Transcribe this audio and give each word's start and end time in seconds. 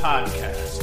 Podcast. 0.00 0.82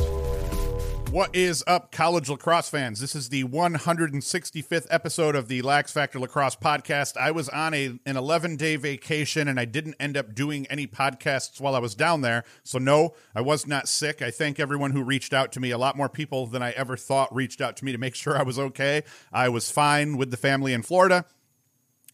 What 1.09 1.35
is 1.35 1.63
up, 1.65 1.91
college 1.91 2.29
lacrosse 2.29 2.69
fans? 2.69 2.99
This 2.99 3.15
is 3.15 3.29
the 3.29 3.45
165th 3.45 4.85
episode 4.91 5.35
of 5.35 5.47
the 5.47 5.63
Lax 5.63 5.91
Factor 5.91 6.19
Lacrosse 6.19 6.55
Podcast. 6.55 7.17
I 7.17 7.31
was 7.31 7.49
on 7.49 7.73
a, 7.73 7.97
an 8.05 8.15
11 8.15 8.57
day 8.57 8.75
vacation 8.75 9.47
and 9.47 9.59
I 9.59 9.65
didn't 9.65 9.95
end 9.99 10.17
up 10.17 10.35
doing 10.35 10.67
any 10.67 10.85
podcasts 10.85 11.59
while 11.59 11.73
I 11.73 11.79
was 11.79 11.95
down 11.95 12.21
there. 12.21 12.43
So, 12.63 12.77
no, 12.77 13.15
I 13.33 13.41
was 13.41 13.65
not 13.65 13.87
sick. 13.87 14.21
I 14.21 14.29
thank 14.29 14.59
everyone 14.59 14.91
who 14.91 15.01
reached 15.01 15.33
out 15.33 15.51
to 15.53 15.59
me. 15.59 15.71
A 15.71 15.79
lot 15.79 15.97
more 15.97 16.09
people 16.09 16.45
than 16.45 16.61
I 16.61 16.69
ever 16.73 16.95
thought 16.95 17.33
reached 17.33 17.59
out 17.59 17.75
to 17.77 17.85
me 17.85 17.93
to 17.93 17.97
make 17.97 18.13
sure 18.15 18.37
I 18.37 18.43
was 18.43 18.59
okay. 18.59 19.01
I 19.33 19.49
was 19.49 19.71
fine 19.71 20.17
with 20.17 20.29
the 20.29 20.37
family 20.37 20.73
in 20.73 20.83
Florida, 20.83 21.25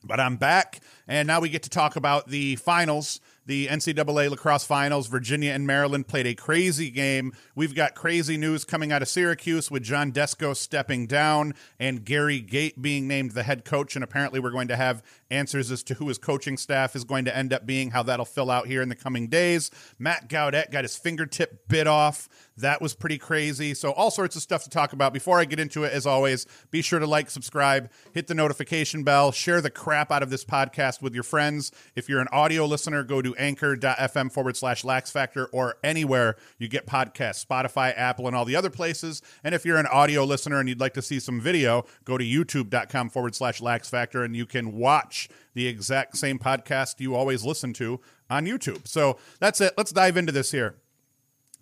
but 0.05 0.22
I'm 0.22 0.38
back. 0.38 0.80
And 1.05 1.27
now 1.27 1.41
we 1.41 1.49
get 1.49 1.63
to 1.63 1.70
talk 1.70 1.97
about 1.97 2.30
the 2.30 2.55
finals 2.55 3.20
the 3.45 3.67
NCAA 3.67 4.29
lacrosse 4.29 4.65
finals. 4.65 5.07
Virginia 5.07 5.52
and 5.52 5.67
Maryland 5.67 6.07
played 6.07 6.27
a 6.27 6.35
crazy 6.35 6.89
game. 6.89 7.33
We've 7.55 7.75
got 7.75 7.95
crazy 7.95 8.38
news 8.38 8.63
coming 8.63 8.91
out 8.91 9.02
of 9.02 9.08
Syracuse 9.08 9.69
with 9.69 9.83
John 9.83 10.11
Desko 10.11 10.55
stepping 10.55 11.08
down 11.08 11.53
and 11.80 12.05
Gary 12.05 12.39
Gait 12.39 12.81
being 12.81 13.08
named 13.08 13.31
the 13.31 13.44
head 13.44 13.66
coach. 13.66 13.95
And 13.95 14.03
apparently, 14.03 14.39
we're 14.39 14.52
going 14.52 14.69
to 14.69 14.75
have 14.75 15.03
answers 15.30 15.71
as 15.71 15.83
to 15.83 15.95
who 15.95 16.08
his 16.08 16.17
coaching 16.17 16.58
staff 16.58 16.95
is 16.95 17.03
going 17.03 17.25
to 17.25 17.36
end 17.36 17.53
up 17.53 17.66
being, 17.66 17.91
how 17.91 18.03
that'll 18.03 18.25
fill 18.25 18.52
out 18.52 18.67
here 18.67 18.81
in 18.81 18.89
the 18.89 18.95
coming 18.95 19.27
days. 19.27 19.71
Matt 19.99 20.30
Gaudet 20.30 20.71
got 20.71 20.83
his 20.83 20.95
fingertip 20.95 21.67
bit 21.67 21.88
off. 21.88 22.30
That 22.58 22.81
was 22.81 22.94
pretty 22.94 23.17
crazy. 23.17 23.73
So, 23.73 23.91
all 23.91 24.11
sorts 24.11 24.36
of 24.36 24.41
stuff 24.41 24.64
to 24.64 24.69
talk 24.69 24.94
about. 24.94 25.14
Before 25.14 25.39
I 25.39 25.45
get 25.45 25.59
into 25.59 25.83
it, 25.83 25.91
as 25.91 26.05
always, 26.05 26.45
be 26.71 26.81
sure 26.81 26.99
to 26.99 27.08
like, 27.08 27.30
subscribe, 27.30 27.91
hit 28.14 28.27
the 28.27 28.36
notification 28.36 29.03
bell, 29.03 29.31
share 29.31 29.59
the 29.59 29.71
crap 29.71 30.11
out 30.11 30.23
of 30.23 30.30
this 30.30 30.45
podcast 30.45 31.02
with 31.02 31.14
your 31.14 31.23
friends. 31.23 31.71
If 31.95 32.08
you're 32.08 32.21
an 32.21 32.27
audio 32.31 32.66
listener, 32.66 33.03
go 33.03 33.21
to 33.21 33.33
anchor.fm 33.38 34.31
forward 34.31 34.58
slash 34.58 34.84
lax 34.84 35.12
factor 35.12 35.45
or 35.48 35.76
anywhere 35.84 36.36
you 36.58 36.67
get 36.67 36.86
podcasts, 36.86 37.45
Spotify, 37.45 37.94
Apple, 37.95 38.28
and 38.28 38.36
all 38.36 38.45
the 38.45 38.56
other 38.56 38.70
places. 38.70 39.22
And 39.44 39.53
if 39.53 39.66
you're 39.66 39.78
an 39.78 39.88
audio 39.88 40.23
listener 40.23 40.59
and 40.59 40.70
you'd 40.70 40.80
like 40.80 40.94
to 40.94 41.02
see 41.02 41.20
some 41.20 41.39
video, 41.39 41.86
go 42.06 42.17
to 42.17 42.23
youtube.com 42.23 43.09
forward 43.09 43.36
slash 43.36 43.61
lax 43.61 43.89
factor 43.89 44.23
and 44.23 44.36
you 44.36 44.45
can 44.45 44.73
watch 44.73 45.30
the 45.54 45.67
exact 45.67 46.17
same 46.17 46.39
podcast 46.39 47.00
you 47.00 47.16
always 47.16 47.45
listen 47.45 47.73
to 47.73 48.00
on 48.30 48.45
YouTube. 48.45 48.88
So 48.88 49.17
that's 49.39 49.61
it. 49.61 49.73
Let's 49.78 49.92
dive 49.92 50.17
into 50.17 50.31
this 50.31 50.52
here. 50.52 50.76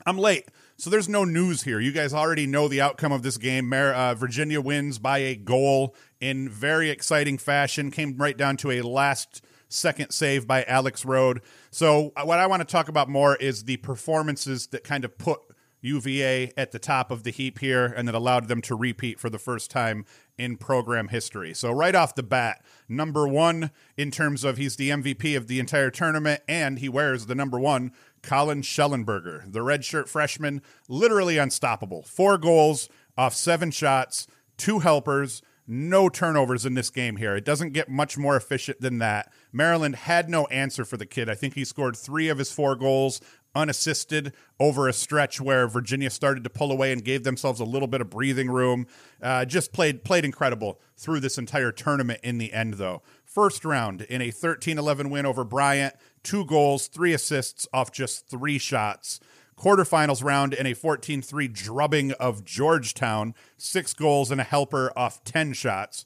I'm 0.06 0.18
late. 0.18 0.48
So 0.78 0.90
there's 0.90 1.10
no 1.10 1.24
news 1.26 1.64
here. 1.64 1.80
You 1.80 1.92
guys 1.92 2.14
already 2.14 2.48
know 2.48 2.68
the 2.68 2.82
outcome 2.82 3.12
of 3.12 3.22
this 3.22 3.38
game. 3.38 3.72
Uh, 3.72 4.16
Virginia 4.16 4.60
wins 4.60 4.98
by 4.98 5.20
a 5.20 5.36
goal 5.36 5.96
in 6.20 6.50
very 6.50 6.90
exciting 6.90 7.38
fashion. 7.38 7.92
Came 7.92 8.18
right 8.18 8.36
down 8.36 8.58
to 8.58 8.72
a 8.72 8.82
last 8.82 9.44
second 9.70 10.12
save 10.12 10.48
by 10.48 10.64
Alex 10.64 11.06
Rode. 11.06 11.42
So 11.72 12.12
uh, 12.16 12.24
what 12.26 12.40
I 12.40 12.48
want 12.48 12.62
to 12.62 12.66
talk 12.66 12.90
about 12.90 13.10
more 13.10 13.36
is 13.38 13.64
the 13.64 13.78
performances 13.78 14.68
that 14.68 14.84
kind 14.84 15.06
of 15.06 15.18
put 15.18 15.40
UVA 15.82 16.52
at 16.56 16.72
the 16.72 16.80
top 16.80 17.12
of 17.12 17.24
the 17.24 17.32
heap 17.32 17.60
here 17.60 17.86
and 17.86 18.08
that 18.08 18.14
allowed 18.14 18.48
them 18.48 18.62
to 18.62 18.76
repeat 18.76 19.20
for 19.20 19.30
the 19.30 19.40
first 19.40 19.72
time 19.72 20.06
in 20.38 20.58
program 20.58 21.08
history. 21.08 21.54
So 21.54 21.72
right 21.72 21.96
off 21.96 22.14
the 22.14 22.24
bat, 22.24 22.64
number 22.88 23.28
1 23.28 23.72
in 23.98 24.12
terms 24.12 24.44
of 24.44 24.58
he's 24.58 24.76
the 24.76 24.90
MVP 24.90 25.36
of 25.36 25.48
the 25.48 25.60
entire 25.60 25.90
tournament 25.90 26.42
and 26.48 26.80
he 26.80 26.90
wears 26.90 27.26
the 27.26 27.36
number 27.36 27.60
1 27.60 27.92
Colin 28.22 28.62
Shellenberger, 28.62 29.52
the 29.52 29.62
redshirt 29.62 30.08
freshman, 30.08 30.62
literally 30.88 31.40
unstoppable. 31.40 32.04
4 32.04 32.38
goals 32.38 32.90
off 33.18 33.34
7 33.34 33.72
shots, 33.72 34.28
2 34.58 34.80
helpers, 34.80 35.42
no 35.72 36.10
turnovers 36.10 36.66
in 36.66 36.74
this 36.74 36.90
game 36.90 37.16
here. 37.16 37.34
It 37.34 37.46
doesn't 37.46 37.72
get 37.72 37.88
much 37.88 38.18
more 38.18 38.36
efficient 38.36 38.82
than 38.82 38.98
that. 38.98 39.32
Maryland 39.54 39.96
had 39.96 40.30
no 40.30 40.46
answer 40.48 40.84
for 40.84 40.98
the 40.98 41.06
kid. 41.06 41.30
I 41.30 41.36
think 41.36 41.54
he 41.54 41.64
scored 41.64 41.96
three 41.96 42.28
of 42.28 42.38
his 42.38 42.52
four 42.52 42.76
goals 42.76 43.22
unassisted 43.56 44.34
over 44.60 44.88
a 44.88 44.94
stretch 44.94 45.40
where 45.40 45.68
Virginia 45.68 46.10
started 46.10 46.44
to 46.44 46.50
pull 46.50 46.72
away 46.72 46.92
and 46.92 47.06
gave 47.06 47.24
themselves 47.24 47.62
a 47.62 47.66
little 47.66 47.88
bit 47.88 48.02
of 48.02 48.10
breathing 48.10 48.50
room. 48.50 48.86
Uh, 49.22 49.46
just 49.46 49.72
played 49.72 50.04
played 50.04 50.26
incredible 50.26 50.80
through 50.98 51.22
this 51.22 51.38
entire 51.38 51.72
tournament 51.72 52.20
in 52.22 52.38
the 52.38 52.52
end, 52.52 52.74
though. 52.76 53.02
First 53.24 53.64
round 53.64 54.02
in 54.02 54.22
a 54.22 54.30
13 54.30 54.78
11 54.78 55.10
win 55.10 55.26
over 55.26 55.46
Bryant, 55.46 55.96
two 56.22 56.46
goals, 56.46 56.88
three 56.88 57.14
assists 57.14 57.66
off 57.72 57.92
just 57.94 58.28
three 58.28 58.58
shots 58.58 59.22
quarterfinals 59.62 60.24
round 60.24 60.56
in 60.56 60.66
a 60.66 60.74
14 60.74 61.22
3 61.22 61.48
drubbing 61.48 62.12
of 62.14 62.44
Georgetown, 62.44 63.36
six 63.58 63.94
goals 63.94 64.32
and 64.32 64.42
a 64.42 64.44
helper 64.44 64.92
off 64.96 65.24
10 65.24 65.54
shots. 65.54 66.06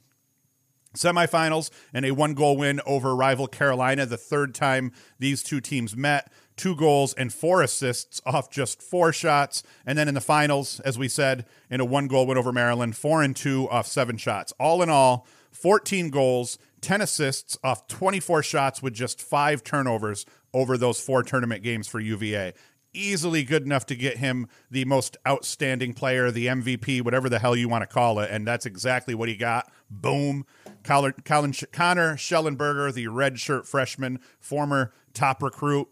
Semifinals 0.93 1.69
and 1.93 2.05
a 2.05 2.11
one 2.11 2.33
goal 2.33 2.57
win 2.57 2.81
over 2.85 3.15
rival 3.15 3.47
Carolina, 3.47 4.05
the 4.05 4.17
third 4.17 4.53
time 4.53 4.91
these 5.19 5.41
two 5.41 5.61
teams 5.61 5.95
met. 5.95 6.31
Two 6.57 6.75
goals 6.75 7.13
and 7.13 7.33
four 7.33 7.61
assists 7.61 8.21
off 8.25 8.49
just 8.49 8.81
four 8.81 9.11
shots. 9.11 9.63
And 9.85 9.97
then 9.97 10.07
in 10.07 10.15
the 10.15 10.21
finals, 10.21 10.79
as 10.81 10.97
we 10.97 11.07
said, 11.07 11.45
in 11.69 11.81
a 11.81 11.85
one 11.85 12.07
goal 12.07 12.27
win 12.27 12.37
over 12.37 12.51
Maryland, 12.51 12.95
four 12.95 13.23
and 13.23 13.35
two 13.35 13.69
off 13.69 13.87
seven 13.87 14.17
shots. 14.17 14.53
All 14.59 14.81
in 14.81 14.89
all, 14.89 15.27
14 15.51 16.09
goals, 16.09 16.57
10 16.81 17.01
assists 17.01 17.57
off 17.63 17.87
24 17.87 18.43
shots 18.43 18.81
with 18.81 18.93
just 18.93 19.21
five 19.21 19.63
turnovers 19.63 20.25
over 20.53 20.77
those 20.77 20.99
four 20.99 21.23
tournament 21.23 21.63
games 21.63 21.87
for 21.87 21.99
UVA 21.99 22.53
easily 22.95 23.43
good 23.43 23.63
enough 23.63 23.85
to 23.87 23.95
get 23.95 24.17
him 24.17 24.47
the 24.71 24.85
most 24.85 25.17
outstanding 25.27 25.93
player, 25.93 26.31
the 26.31 26.47
MVP, 26.47 27.01
whatever 27.03 27.29
the 27.29 27.39
hell 27.39 27.55
you 27.55 27.69
want 27.69 27.81
to 27.81 27.87
call 27.87 28.19
it. 28.19 28.29
And 28.31 28.47
that's 28.47 28.65
exactly 28.65 29.13
what 29.13 29.29
he 29.29 29.35
got. 29.35 29.71
Boom. 29.89 30.45
Colin, 30.83 31.13
Colin 31.23 31.53
Connor 31.71 32.15
Shellenberger, 32.15 32.93
the 32.93 33.07
red 33.07 33.39
shirt 33.39 33.67
freshman, 33.67 34.19
former 34.39 34.93
top 35.13 35.41
recruit. 35.41 35.87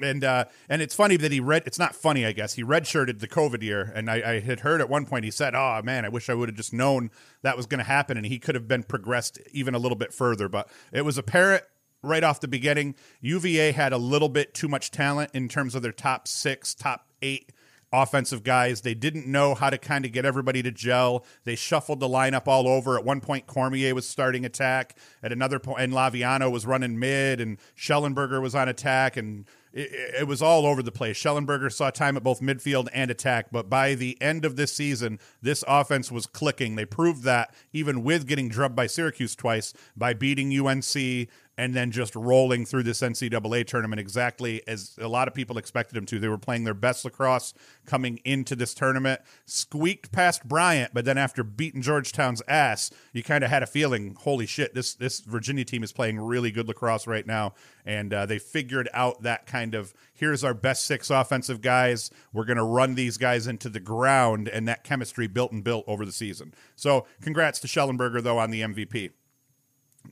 And 0.00 0.22
uh, 0.24 0.44
and 0.68 0.82
it's 0.82 0.94
funny 0.94 1.16
that 1.16 1.32
he 1.32 1.40
read. 1.40 1.62
It's 1.64 1.78
not 1.78 1.94
funny, 1.94 2.26
I 2.26 2.32
guess. 2.32 2.52
He 2.52 2.62
redshirted 2.62 3.20
the 3.20 3.28
COVID 3.28 3.62
year, 3.62 3.90
and 3.94 4.10
I, 4.10 4.16
I 4.16 4.40
had 4.40 4.60
heard 4.60 4.82
at 4.82 4.90
one 4.90 5.06
point 5.06 5.24
he 5.24 5.30
said, 5.30 5.54
"Oh 5.54 5.80
man, 5.82 6.04
I 6.04 6.10
wish 6.10 6.28
I 6.28 6.34
would 6.34 6.50
have 6.50 6.56
just 6.56 6.74
known 6.74 7.10
that 7.40 7.56
was 7.56 7.64
going 7.64 7.78
to 7.78 7.84
happen, 7.84 8.18
and 8.18 8.26
he 8.26 8.38
could 8.38 8.54
have 8.54 8.68
been 8.68 8.82
progressed 8.82 9.38
even 9.52 9.74
a 9.74 9.78
little 9.78 9.96
bit 9.96 10.12
further." 10.12 10.50
But 10.50 10.68
it 10.92 11.06
was 11.06 11.16
apparent 11.16 11.64
right 12.06 12.24
off 12.24 12.40
the 12.40 12.48
beginning, 12.48 12.94
UVA 13.20 13.72
had 13.72 13.92
a 13.92 13.98
little 13.98 14.28
bit 14.28 14.54
too 14.54 14.68
much 14.68 14.90
talent 14.90 15.30
in 15.34 15.48
terms 15.48 15.74
of 15.74 15.82
their 15.82 15.92
top 15.92 16.28
six, 16.28 16.74
top 16.74 17.06
eight 17.22 17.52
offensive 17.92 18.42
guys. 18.42 18.80
They 18.80 18.94
didn't 18.94 19.26
know 19.26 19.54
how 19.54 19.70
to 19.70 19.78
kind 19.78 20.04
of 20.04 20.12
get 20.12 20.24
everybody 20.24 20.62
to 20.62 20.70
gel. 20.70 21.24
They 21.44 21.54
shuffled 21.54 22.00
the 22.00 22.08
lineup 22.08 22.46
all 22.46 22.68
over. 22.68 22.98
At 22.98 23.04
one 23.04 23.20
point, 23.20 23.46
Cormier 23.46 23.94
was 23.94 24.08
starting 24.08 24.44
attack. 24.44 24.96
At 25.22 25.32
another 25.32 25.58
point, 25.58 25.80
and 25.80 25.92
Laviano 25.92 26.50
was 26.50 26.66
running 26.66 26.98
mid, 26.98 27.40
and 27.40 27.58
Shellenberger 27.76 28.40
was 28.42 28.54
on 28.54 28.68
attack, 28.68 29.16
and 29.16 29.46
it, 29.72 29.90
it, 30.20 30.26
was 30.26 30.42
all 30.42 30.66
over 30.66 30.82
the 30.82 30.92
place. 30.92 31.22
Shellenberger 31.22 31.72
saw 31.72 31.90
time 31.90 32.16
at 32.16 32.22
both 32.22 32.40
midfield 32.40 32.88
and 32.92 33.10
attack, 33.10 33.48
but 33.52 33.68
by 33.68 33.94
the 33.94 34.20
end 34.20 34.44
of 34.44 34.56
this 34.56 34.72
season, 34.72 35.18
this 35.42 35.62
offense 35.68 36.10
was 36.10 36.26
clicking. 36.26 36.76
They 36.76 36.86
proved 36.86 37.24
that 37.24 37.54
even 37.72 38.02
with 38.02 38.26
getting 38.26 38.48
drubbed 38.48 38.74
by 38.74 38.86
Syracuse 38.86 39.36
twice 39.36 39.74
by 39.96 40.14
beating 40.14 40.58
UNC, 40.58 41.28
and 41.58 41.74
then 41.74 41.90
just 41.90 42.14
rolling 42.14 42.66
through 42.66 42.82
this 42.82 43.00
NCAA 43.00 43.66
tournament 43.66 43.98
exactly 43.98 44.62
as 44.68 44.96
a 45.00 45.08
lot 45.08 45.26
of 45.26 45.34
people 45.34 45.56
expected 45.56 45.94
them 45.94 46.04
to. 46.06 46.18
They 46.18 46.28
were 46.28 46.38
playing 46.38 46.64
their 46.64 46.74
best 46.74 47.04
lacrosse 47.04 47.54
coming 47.86 48.20
into 48.24 48.54
this 48.54 48.74
tournament, 48.74 49.20
squeaked 49.46 50.12
past 50.12 50.46
Bryant, 50.46 50.92
but 50.92 51.04
then 51.04 51.16
after 51.16 51.42
beating 51.42 51.82
Georgetown's 51.82 52.42
ass, 52.46 52.90
you 53.12 53.22
kind 53.22 53.42
of 53.42 53.50
had 53.50 53.62
a 53.62 53.66
feeling, 53.66 54.16
holy 54.20 54.46
shit, 54.46 54.74
this 54.74 54.94
this 54.94 55.20
Virginia 55.20 55.64
team 55.64 55.82
is 55.82 55.92
playing 55.92 56.18
really 56.18 56.50
good 56.50 56.68
lacrosse 56.68 57.06
right 57.06 57.26
now, 57.26 57.54
and 57.84 58.12
uh, 58.12 58.26
they 58.26 58.38
figured 58.38 58.88
out 58.92 59.22
that 59.22 59.46
kind 59.46 59.74
of 59.74 59.94
here's 60.12 60.44
our 60.44 60.54
best 60.54 60.84
six 60.84 61.10
offensive 61.10 61.60
guys. 61.60 62.10
We're 62.32 62.44
going 62.44 62.56
to 62.58 62.64
run 62.64 62.94
these 62.94 63.16
guys 63.16 63.46
into 63.46 63.68
the 63.68 63.80
ground, 63.80 64.48
and 64.48 64.68
that 64.68 64.84
chemistry 64.84 65.26
built 65.26 65.52
and 65.52 65.64
built 65.64 65.84
over 65.86 66.04
the 66.04 66.12
season. 66.12 66.54
So, 66.74 67.06
congrats 67.22 67.60
to 67.60 67.66
Shellenberger 67.66 68.22
though 68.22 68.38
on 68.38 68.50
the 68.50 68.60
MVP. 68.60 69.10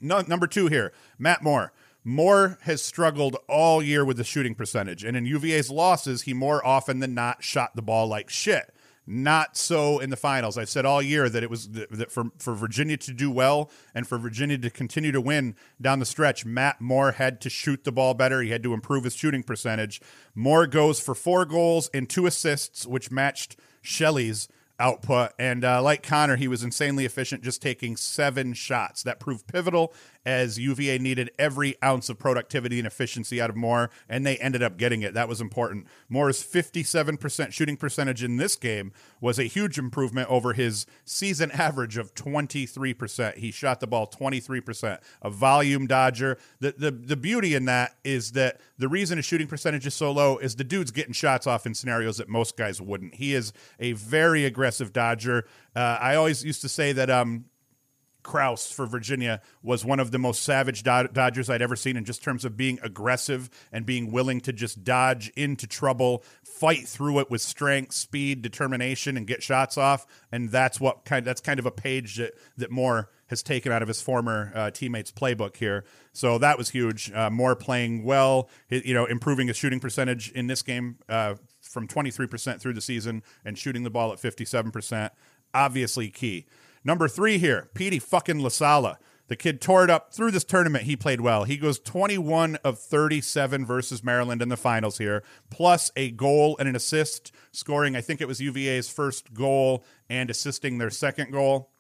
No, 0.01 0.21
number 0.23 0.47
two 0.47 0.67
here, 0.67 0.93
Matt 1.19 1.43
Moore. 1.43 1.73
Moore 2.05 2.59
has 2.63 2.83
struggled 2.83 3.37
all 3.49 3.83
year 3.83 4.05
with 4.05 4.19
the 4.19 4.25
shooting 4.25 4.55
percentage, 4.55 5.05
and 5.05 5.17
in 5.17 5.25
UVA's 5.25 5.71
losses, 5.71 6.23
he 6.23 6.35
more 6.35 6.65
often 6.65 7.01
than 7.01 7.15
not 7.15 7.43
shot 7.43 7.75
the 7.75 7.83
ball 7.83 8.07
like 8.07 8.29
shit. 8.29 8.75
Not 9.07 9.57
so 9.57 9.99
in 9.99 10.09
the 10.09 10.17
finals. 10.17 10.57
I've 10.57 10.71
said 10.71 10.87
all 10.87 11.03
year 11.03 11.29
that 11.29 11.43
it 11.43 11.51
was 11.51 11.69
that 11.69 12.11
for 12.11 12.25
for 12.39 12.55
Virginia 12.55 12.97
to 12.99 13.13
do 13.13 13.31
well 13.31 13.71
and 13.95 14.07
for 14.07 14.17
Virginia 14.17 14.57
to 14.57 14.71
continue 14.71 15.13
to 15.13 15.21
win 15.21 15.57
down 15.79 15.99
the 15.99 16.07
stretch, 16.07 16.47
Matt 16.47 16.81
Moore 16.81 17.13
had 17.13 17.39
to 17.43 17.51
shoot 17.51 17.85
the 17.85 17.93
ball 17.93 18.15
better. 18.15 18.41
He 18.41 18.49
had 18.49 18.63
to 18.63 18.73
improve 18.73 19.05
his 19.05 19.15
shooting 19.15 19.43
percentage. 19.43 20.01
Moore 20.35 20.67
goes 20.67 21.01
for 21.01 21.15
four 21.15 21.45
goals 21.45 21.91
and 21.93 22.09
two 22.09 22.25
assists, 22.25 22.87
which 22.87 23.11
matched 23.11 23.57
Shelley's 23.83 24.49
output. 24.85 25.33
And 25.39 25.65
uh, 25.65 25.83
like 25.83 26.03
Connor, 26.03 26.37
he 26.37 26.47
was 26.47 26.63
insanely 26.63 27.07
efficient, 27.07 27.43
just 27.43 27.63
taking 27.63 27.97
seven 27.97 28.53
shots. 28.53 29.03
That 29.03 29.19
proved 29.19 29.47
pivotal 29.47 29.95
as 30.27 30.59
UVA 30.59 30.99
needed 30.99 31.31
every 31.39 31.77
ounce 31.83 32.09
of 32.09 32.19
productivity 32.19 32.79
and 32.79 32.87
efficiency 32.87 33.41
out 33.41 33.51
of 33.51 33.57
Moore, 33.57 33.91
and 34.09 34.25
they 34.25 34.37
ended 34.39 34.63
up 34.63 34.77
getting 34.77 35.03
it. 35.03 35.15
That 35.15 35.29
was 35.29 35.41
important. 35.41 35.87
Moore's 36.09 36.43
57% 36.43 37.53
shooting 37.53 37.77
percentage 37.77 38.23
in 38.23 38.37
this 38.37 38.57
game 38.57 38.93
was 39.21 39.39
a 39.39 39.45
huge 39.45 39.79
improvement 39.79 40.31
over 40.31 40.53
his 40.53 40.87
season 41.05 41.51
average 41.53 41.97
of 41.97 42.15
23%. 42.15 43.37
He 43.37 43.51
shot 43.51 43.81
the 43.81 43.87
ball 43.87 44.07
23%, 44.07 44.99
a 45.23 45.31
volume 45.31 45.87
dodger. 45.87 46.39
The, 46.61 46.75
the, 46.77 46.91
the 46.91 47.17
beauty 47.17 47.55
in 47.55 47.67
that 47.67 47.97
is 48.05 48.33
that 48.33 48.61
the 48.79 48.89
reason 48.89 49.19
his 49.19 49.27
shooting 49.27 49.47
percentage 49.47 49.87
is 49.87 49.95
so 49.95 50.11
low 50.11 50.39
is 50.39 50.57
the 50.57 50.65
dude's 50.65 50.91
getting 50.91 51.13
shots 51.13 51.47
off 51.47 51.67
in 51.67 51.75
scenarios 51.75 52.17
that 52.17 52.29
most 52.29 52.57
guys 52.57 52.81
wouldn't. 52.81 53.15
He 53.17 53.35
is 53.35 53.53
a 53.79 53.93
very 53.93 54.45
aggressive 54.45 54.93
dodger. 54.93 55.47
Uh, 55.77 55.99
I 56.01 56.15
always 56.15 56.45
used 56.45 56.63
to 56.63 56.69
say 56.69 56.93
that 56.93 57.11
um, 57.11 57.47
Kraus 58.25 58.71
for 58.71 58.87
Virginia 58.87 59.41
was 59.63 59.85
one 59.85 60.01
of 60.01 60.11
the 60.11 60.19
most 60.19 60.43
savage 60.43 60.83
Dodgers 60.83 61.49
I'd 61.49 61.63
ever 61.63 61.77
seen 61.77 61.97
in 61.97 62.05
just 62.05 62.23
terms 62.23 62.45
of 62.45 62.57
being 62.57 62.81
aggressive 62.83 63.49
and 63.71 63.87
being 63.87 64.11
willing 64.11 64.41
to 64.41 64.53
just 64.53 64.83
dodge 64.83 65.31
into 65.37 65.69
trouble, 65.69 66.25
fight 66.43 66.89
through 66.89 67.21
it 67.21 67.31
with 67.31 67.41
strength, 67.41 67.93
speed, 67.93 68.43
determination, 68.43 69.17
and 69.17 69.27
get 69.27 69.43
shots 69.43 69.79
off. 69.79 70.07
And 70.33 70.51
that's 70.51 70.81
what 70.81 71.05
kind. 71.05 71.25
That's 71.25 71.41
kind 71.41 71.61
of 71.61 71.67
a 71.67 71.71
page 71.71 72.17
that 72.17 72.35
that 72.57 72.71
Moore 72.73 73.11
has 73.29 73.43
taken 73.43 73.73
out 73.73 73.83
of 73.83 73.89
his 73.89 74.01
former 74.01 74.53
uh, 74.55 74.71
teammates' 74.71 75.11
playbook 75.11 75.57
here. 75.57 75.85
So 76.13 76.39
that 76.39 76.59
was 76.59 76.71
huge. 76.71 77.11
Uh, 77.13 77.31
Moore 77.31 77.57
playing 77.57 78.05
well, 78.05 78.49
you 78.69 78.95
know, 78.95 79.07
improving 79.07 79.49
his 79.49 79.57
shooting 79.57 79.81
percentage 79.81 80.31
in 80.33 80.47
this 80.47 80.63
game 80.63 80.99
uh, 81.09 81.35
from 81.61 81.89
23% 81.89 82.61
through 82.61 82.75
the 82.75 82.81
season 82.81 83.23
and 83.45 83.59
shooting 83.59 83.83
the 83.83 83.91
ball 83.91 84.13
at 84.13 84.19
57%. 84.19 85.11
Obviously 85.55 86.11
key. 86.11 86.47
Number 86.85 87.09
three 87.09 87.39
here, 87.39 87.71
Petey 87.75 87.99
fucking 87.99 88.39
LaSalla. 88.41 88.97
The 89.27 89.37
kid 89.37 89.63
tore 89.63 89.85
it 89.85 89.91
up 89.91 90.13
through 90.13 90.33
this 90.33 90.45
tournament. 90.45 90.85
He 90.85 90.97
played 90.97 91.23
well. 91.23 91.45
He 91.45 91.57
goes 91.57 91.79
21 91.79 92.57
of 92.57 92.79
37 92.79 93.65
versus 93.65 94.05
Maryland 94.05 94.43
in 94.43 94.51
the 94.51 94.57
finals 94.57 94.99
here, 94.99 95.25
plus 95.51 95.91
a 95.97 96.11
goal 96.11 96.57
and 96.59 96.69
an 96.69 96.77
assist, 96.77 97.33
scoring, 97.51 97.97
I 97.97 98.03
think 98.03 98.21
it 98.21 98.29
was 98.29 98.41
UVA's 98.41 98.91
first 98.91 99.33
goal 99.33 99.85
and 100.11 100.29
assisting 100.29 100.77
their 100.77 100.91
second 100.91 101.33
goal. 101.33 101.71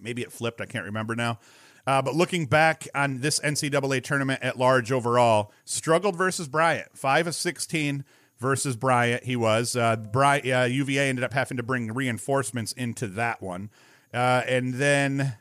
Maybe 0.00 0.22
it 0.22 0.32
flipped. 0.32 0.62
I 0.62 0.66
can't 0.66 0.86
remember 0.86 1.14
now. 1.14 1.38
Uh, 1.86 2.00
but 2.00 2.14
looking 2.14 2.46
back 2.46 2.88
on 2.94 3.20
this 3.20 3.40
NCAA 3.40 4.02
tournament 4.02 4.42
at 4.42 4.58
large 4.58 4.90
overall, 4.90 5.52
struggled 5.66 6.16
versus 6.16 6.48
Bryant. 6.48 6.96
5 6.96 7.26
of 7.26 7.34
16 7.34 8.04
versus 8.38 8.74
Bryant, 8.74 9.24
he 9.24 9.36
was. 9.36 9.76
Uh, 9.76 9.96
uh, 10.14 10.64
UVA 10.64 11.10
ended 11.10 11.24
up 11.24 11.34
having 11.34 11.58
to 11.58 11.62
bring 11.62 11.92
reinforcements 11.92 12.72
into 12.72 13.06
that 13.08 13.42
one. 13.42 13.68
Uh, 14.14 14.42
and 14.46 14.74
then 14.74 15.36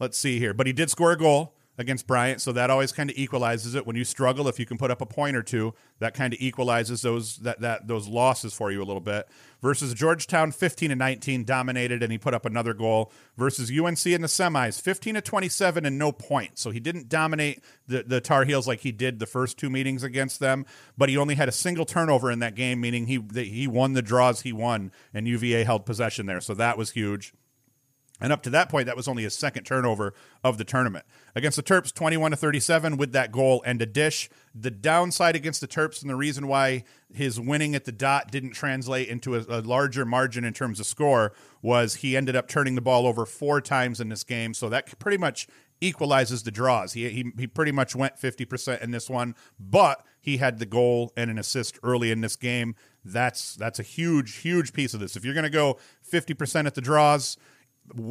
let's 0.00 0.18
see 0.18 0.38
here. 0.38 0.52
But 0.52 0.66
he 0.66 0.72
did 0.72 0.90
score 0.90 1.12
a 1.12 1.16
goal 1.16 1.54
against 1.78 2.06
Bryant, 2.06 2.40
so 2.40 2.52
that 2.52 2.70
always 2.70 2.90
kind 2.90 3.10
of 3.10 3.18
equalizes 3.18 3.74
it. 3.74 3.86
When 3.86 3.96
you 3.96 4.04
struggle, 4.04 4.48
if 4.48 4.58
you 4.58 4.64
can 4.66 4.78
put 4.78 4.90
up 4.90 5.00
a 5.00 5.06
point 5.06 5.36
or 5.36 5.42
two, 5.42 5.74
that 5.98 6.14
kind 6.14 6.32
of 6.32 6.40
equalizes 6.40 7.02
those 7.02 7.36
that 7.38 7.60
that 7.60 7.86
those 7.86 8.08
losses 8.08 8.54
for 8.54 8.70
you 8.70 8.82
a 8.82 8.84
little 8.84 9.00
bit. 9.00 9.28
Versus 9.60 9.94
Georgetown, 9.94 10.52
15 10.52 10.90
and 10.90 10.98
19 10.98 11.44
dominated, 11.44 12.02
and 12.02 12.12
he 12.12 12.18
put 12.18 12.34
up 12.34 12.46
another 12.46 12.72
goal. 12.72 13.12
Versus 13.36 13.70
UNC 13.70 14.06
in 14.06 14.22
the 14.22 14.28
semis, 14.28 14.80
15 14.80 15.14
to 15.14 15.20
27 15.20 15.86
and 15.86 15.98
no 15.98 16.12
point. 16.12 16.58
So 16.58 16.70
he 16.70 16.80
didn't 16.80 17.08
dominate 17.08 17.62
the 17.86 18.02
the 18.02 18.20
Tar 18.20 18.44
Heels 18.44 18.66
like 18.66 18.80
he 18.80 18.92
did 18.92 19.18
the 19.18 19.26
first 19.26 19.58
two 19.58 19.70
meetings 19.70 20.02
against 20.02 20.40
them, 20.40 20.66
but 20.96 21.08
he 21.08 21.16
only 21.16 21.34
had 21.34 21.48
a 21.48 21.52
single 21.52 21.84
turnover 21.84 22.30
in 22.30 22.38
that 22.38 22.54
game, 22.54 22.80
meaning 22.80 23.06
he 23.06 23.22
he 23.34 23.66
won 23.66 23.92
the 23.92 24.02
draws 24.02 24.42
he 24.42 24.52
won, 24.52 24.92
and 25.12 25.28
UVA 25.28 25.64
held 25.64 25.84
possession 25.84 26.26
there. 26.26 26.40
So 26.40 26.54
that 26.54 26.78
was 26.78 26.92
huge. 26.92 27.32
And 28.20 28.32
up 28.32 28.42
to 28.44 28.50
that 28.50 28.68
point, 28.68 28.86
that 28.86 28.96
was 28.96 29.08
only 29.08 29.24
his 29.24 29.34
second 29.34 29.64
turnover 29.64 30.14
of 30.42 30.56
the 30.56 30.64
tournament. 30.64 31.04
Against 31.34 31.56
the 31.56 31.62
Terps, 31.62 31.92
21 31.92 32.30
to 32.30 32.36
37 32.36 32.96
with 32.96 33.12
that 33.12 33.30
goal 33.30 33.62
and 33.66 33.80
a 33.82 33.86
dish. 33.86 34.30
The 34.54 34.70
downside 34.70 35.36
against 35.36 35.60
the 35.60 35.68
Terps 35.68 36.00
and 36.00 36.08
the 36.08 36.16
reason 36.16 36.46
why 36.48 36.84
his 37.12 37.38
winning 37.38 37.74
at 37.74 37.84
the 37.84 37.92
dot 37.92 38.30
didn't 38.30 38.52
translate 38.52 39.08
into 39.08 39.34
a, 39.36 39.44
a, 39.48 39.60
larger 39.60 40.06
margin 40.06 40.44
in 40.44 40.54
terms 40.54 40.80
of 40.80 40.86
score 40.86 41.34
was 41.60 41.96
he 41.96 42.16
ended 42.16 42.36
up 42.36 42.48
turning 42.48 42.74
the 42.74 42.80
ball 42.80 43.06
over 43.06 43.26
four 43.26 43.60
times 43.60 44.00
in 44.00 44.08
this 44.08 44.24
game. 44.24 44.54
So 44.54 44.70
that 44.70 44.98
pretty 44.98 45.18
much 45.18 45.46
equalizes 45.80 46.42
the 46.42 46.50
draws. 46.50 46.94
He, 46.94 47.08
he, 47.10 47.32
he 47.38 47.46
pretty 47.46 47.72
much 47.72 47.94
went 47.94 48.16
50% 48.16 48.80
in 48.80 48.90
this 48.92 49.10
one, 49.10 49.34
but 49.60 50.04
he 50.20 50.38
had 50.38 50.58
the 50.58 50.66
goal 50.66 51.12
and 51.16 51.30
an 51.30 51.38
assist 51.38 51.78
early 51.82 52.10
in 52.10 52.20
this 52.20 52.36
game. 52.36 52.74
That's 53.04 53.54
that's 53.54 53.78
a 53.78 53.84
huge, 53.84 54.36
huge 54.38 54.72
piece 54.72 54.94
of 54.94 55.00
this. 55.00 55.16
If 55.16 55.24
you're 55.24 55.34
going 55.34 55.44
to 55.44 55.50
go 55.50 55.78
50% 56.10 56.66
at 56.66 56.74
the 56.74 56.80
draws, 56.80 57.36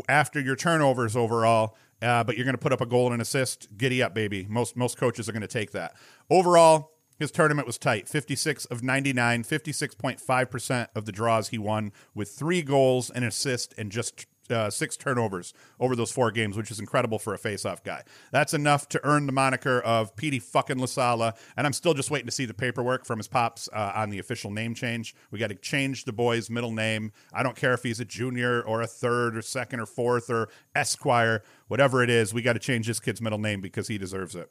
after 0.07 0.39
your 0.39 0.56
turnovers 0.56 1.16
overall, 1.16 1.75
uh, 2.01 2.24
but 2.24 2.36
you're 2.36 2.45
going 2.45 2.56
to 2.56 2.62
put 2.62 2.74
up 2.74 2.81
a 2.81 2.86
goal 2.86 3.07
and 3.07 3.16
an 3.16 3.22
assist. 3.22 3.68
Giddy 3.77 4.01
up, 4.01 4.13
baby. 4.13 4.45
Most 4.50 4.75
most 4.75 4.98
coaches 4.98 5.30
are 5.30 5.31
going 5.31 5.42
to 5.42 5.48
take 5.48 5.72
that. 5.72 5.95
Overall, 6.30 6.92
his 7.18 7.31
tournament 7.31 7.66
was 7.66 7.77
tight 7.77 8.07
56 8.10 8.66
of 8.66 8.83
99, 8.83 9.44
56.5% 9.44 10.88
of 10.95 11.06
the 11.06 11.12
draws 11.12 11.50
he 11.50 11.57
won 11.57 11.92
with 12.13 12.30
three 12.30 12.62
goals 12.62 13.10
and 13.10 13.24
assist 13.24 13.74
and 13.77 13.92
just 13.92 14.25
uh, 14.50 14.69
six 14.69 14.97
turnovers 14.97 15.53
over 15.80 15.95
those 15.95 16.12
four 16.12 16.31
games, 16.31 16.57
which 16.57 16.71
is 16.71 16.80
incredible 16.80 17.19
for 17.19 17.33
a 17.33 17.38
face-off 17.38 17.83
guy. 17.83 18.03
That's 18.31 18.53
enough 18.53 18.88
to 18.89 19.01
earn 19.03 19.25
the 19.25 19.31
moniker 19.31 19.80
of 19.81 20.15
Petey 20.15 20.39
fucking 20.39 20.77
LaSalla, 20.77 21.36
and 21.57 21.65
I'm 21.65 21.74
still 21.74 21.94
just 21.94 22.12
waiting 22.12 22.27
to 22.27 22.31
see 22.31 22.45
the 22.45 22.53
paperwork 22.53 23.06
from 23.06 23.19
his 23.19 23.27
pops 23.27 23.69
uh, 23.74 23.94
on 23.95 24.09
the 24.09 24.19
official 24.19 24.51
name 24.51 24.74
change. 24.74 25.15
We 25.31 25.39
got 25.39 25.50
to 25.50 25.56
change 25.56 26.06
the 26.06 26.13
boy's 26.13 26.50
middle 26.50 26.71
name. 26.71 27.12
I 27.33 27.44
don't 27.44 27.56
care 27.56 27.74
if 27.74 27.83
he's 27.83 28.00
a 28.00 28.06
junior 28.06 28.62
or 28.62 28.81
a 28.81 28.88
third 28.88 29.38
or 29.38 29.42
second 29.42 29.80
or 29.80 29.86
fourth 29.86 30.30
or 30.30 30.50
Esquire, 30.75 31.44
whatever 31.68 32.03
it 32.03 32.09
is. 32.09 32.33
We 32.33 32.41
got 32.41 32.53
to 32.53 32.59
change 32.59 32.88
this 32.88 33.00
kid's 33.00 33.21
middle 33.21 33.39
name 33.39 33.62
because 33.62 33.88
he 33.88 33.98
deserves 33.98 34.36
it. 34.36 34.50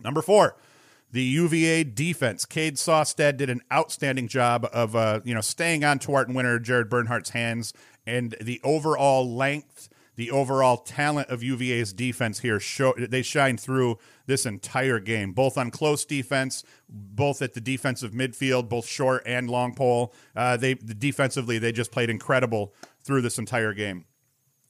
Number 0.00 0.22
four. 0.22 0.56
The 1.12 1.22
UVA 1.22 1.84
defense, 1.84 2.44
Cade 2.44 2.74
Saustad 2.74 3.36
did 3.36 3.48
an 3.48 3.60
outstanding 3.72 4.26
job 4.26 4.68
of, 4.72 4.96
uh, 4.96 5.20
you 5.22 5.32
know, 5.32 5.40
staying 5.40 5.84
on 5.84 6.00
Tewaaraton 6.00 6.34
winner 6.34 6.58
Jared 6.58 6.90
Bernhardt's 6.90 7.30
hands 7.30 7.72
and 8.06 8.36
the 8.40 8.60
overall 8.62 9.28
length, 9.34 9.88
the 10.16 10.30
overall 10.30 10.76
talent 10.76 11.28
of 11.28 11.42
UVA's 11.42 11.92
defense 11.92 12.40
here 12.40 12.60
show 12.60 12.94
they 12.96 13.22
shine 13.22 13.56
through 13.56 13.98
this 14.26 14.46
entire 14.46 15.00
game, 15.00 15.32
both 15.32 15.58
on 15.58 15.70
close 15.70 16.04
defense, 16.04 16.64
both 16.88 17.42
at 17.42 17.54
the 17.54 17.60
defensive 17.60 18.12
midfield, 18.12 18.68
both 18.68 18.86
short 18.86 19.22
and 19.26 19.50
long 19.50 19.74
pole. 19.74 20.14
Uh, 20.36 20.56
they 20.56 20.74
defensively 20.74 21.58
they 21.58 21.72
just 21.72 21.90
played 21.90 22.10
incredible 22.10 22.74
through 23.02 23.22
this 23.22 23.38
entire 23.38 23.74
game. 23.74 24.04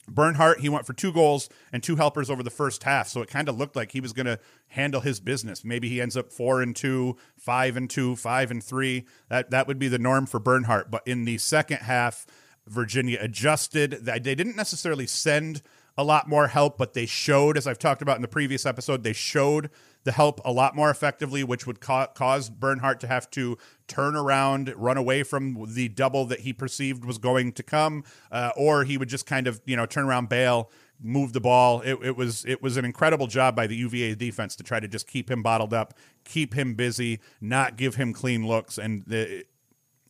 Bernhardt, 0.06 0.60
he 0.60 0.68
went 0.68 0.86
for 0.86 0.92
two 0.92 1.12
goals 1.12 1.48
and 1.72 1.82
two 1.82 1.96
helpers 1.96 2.28
over 2.28 2.42
the 2.42 2.50
first 2.50 2.82
half, 2.82 3.08
so 3.08 3.22
it 3.22 3.28
kind 3.28 3.48
of 3.48 3.56
looked 3.56 3.76
like 3.76 3.92
he 3.92 4.00
was 4.00 4.12
going 4.12 4.26
to 4.26 4.38
handle 4.68 5.00
his 5.00 5.20
business. 5.20 5.64
Maybe 5.64 5.88
he 5.88 6.00
ends 6.00 6.16
up 6.16 6.30
four 6.30 6.60
and 6.60 6.76
two, 6.76 7.16
five 7.38 7.76
and 7.76 7.88
two, 7.88 8.16
five 8.16 8.50
and 8.50 8.62
three. 8.62 9.06
That 9.28 9.50
that 9.50 9.66
would 9.66 9.78
be 9.78 9.88
the 9.88 9.98
norm 9.98 10.26
for 10.26 10.38
Bernhardt. 10.38 10.90
But 10.90 11.06
in 11.06 11.24
the 11.24 11.38
second 11.38 11.78
half, 11.78 12.26
Virginia 12.66 13.18
adjusted. 13.20 13.92
That 14.02 14.24
they 14.24 14.34
didn't 14.34 14.56
necessarily 14.56 15.06
send 15.06 15.62
a 15.96 16.04
lot 16.04 16.28
more 16.28 16.48
help, 16.48 16.76
but 16.76 16.94
they 16.94 17.06
showed, 17.06 17.56
as 17.56 17.66
I've 17.66 17.78
talked 17.78 18.02
about 18.02 18.16
in 18.16 18.22
the 18.22 18.28
previous 18.28 18.66
episode, 18.66 19.04
they 19.04 19.12
showed 19.12 19.70
the 20.02 20.12
help 20.12 20.40
a 20.44 20.52
lot 20.52 20.76
more 20.76 20.90
effectively, 20.90 21.42
which 21.44 21.66
would 21.66 21.80
ca- 21.80 22.08
cause 22.08 22.50
Bernhardt 22.50 23.00
to 23.00 23.06
have 23.06 23.30
to 23.30 23.56
turn 23.88 24.16
around, 24.16 24.72
run 24.76 24.96
away 24.96 25.22
from 25.22 25.66
the 25.68 25.88
double 25.88 26.26
that 26.26 26.40
he 26.40 26.52
perceived 26.52 27.04
was 27.04 27.18
going 27.18 27.52
to 27.52 27.62
come, 27.62 28.04
uh, 28.30 28.50
or 28.56 28.84
he 28.84 28.98
would 28.98 29.08
just 29.08 29.26
kind 29.26 29.46
of 29.46 29.60
you 29.64 29.76
know 29.76 29.86
turn 29.86 30.04
around, 30.04 30.28
bail, 30.28 30.70
move 31.00 31.32
the 31.32 31.40
ball. 31.40 31.80
It, 31.80 31.98
it 32.02 32.16
was 32.16 32.44
it 32.44 32.62
was 32.62 32.76
an 32.76 32.84
incredible 32.84 33.26
job 33.26 33.56
by 33.56 33.66
the 33.66 33.76
UVA 33.76 34.14
defense 34.14 34.56
to 34.56 34.62
try 34.62 34.80
to 34.80 34.88
just 34.88 35.06
keep 35.06 35.30
him 35.30 35.42
bottled 35.42 35.72
up, 35.72 35.94
keep 36.24 36.54
him 36.54 36.74
busy, 36.74 37.20
not 37.40 37.76
give 37.76 37.94
him 37.94 38.12
clean 38.12 38.46
looks, 38.46 38.78
and 38.78 39.04
the, 39.06 39.44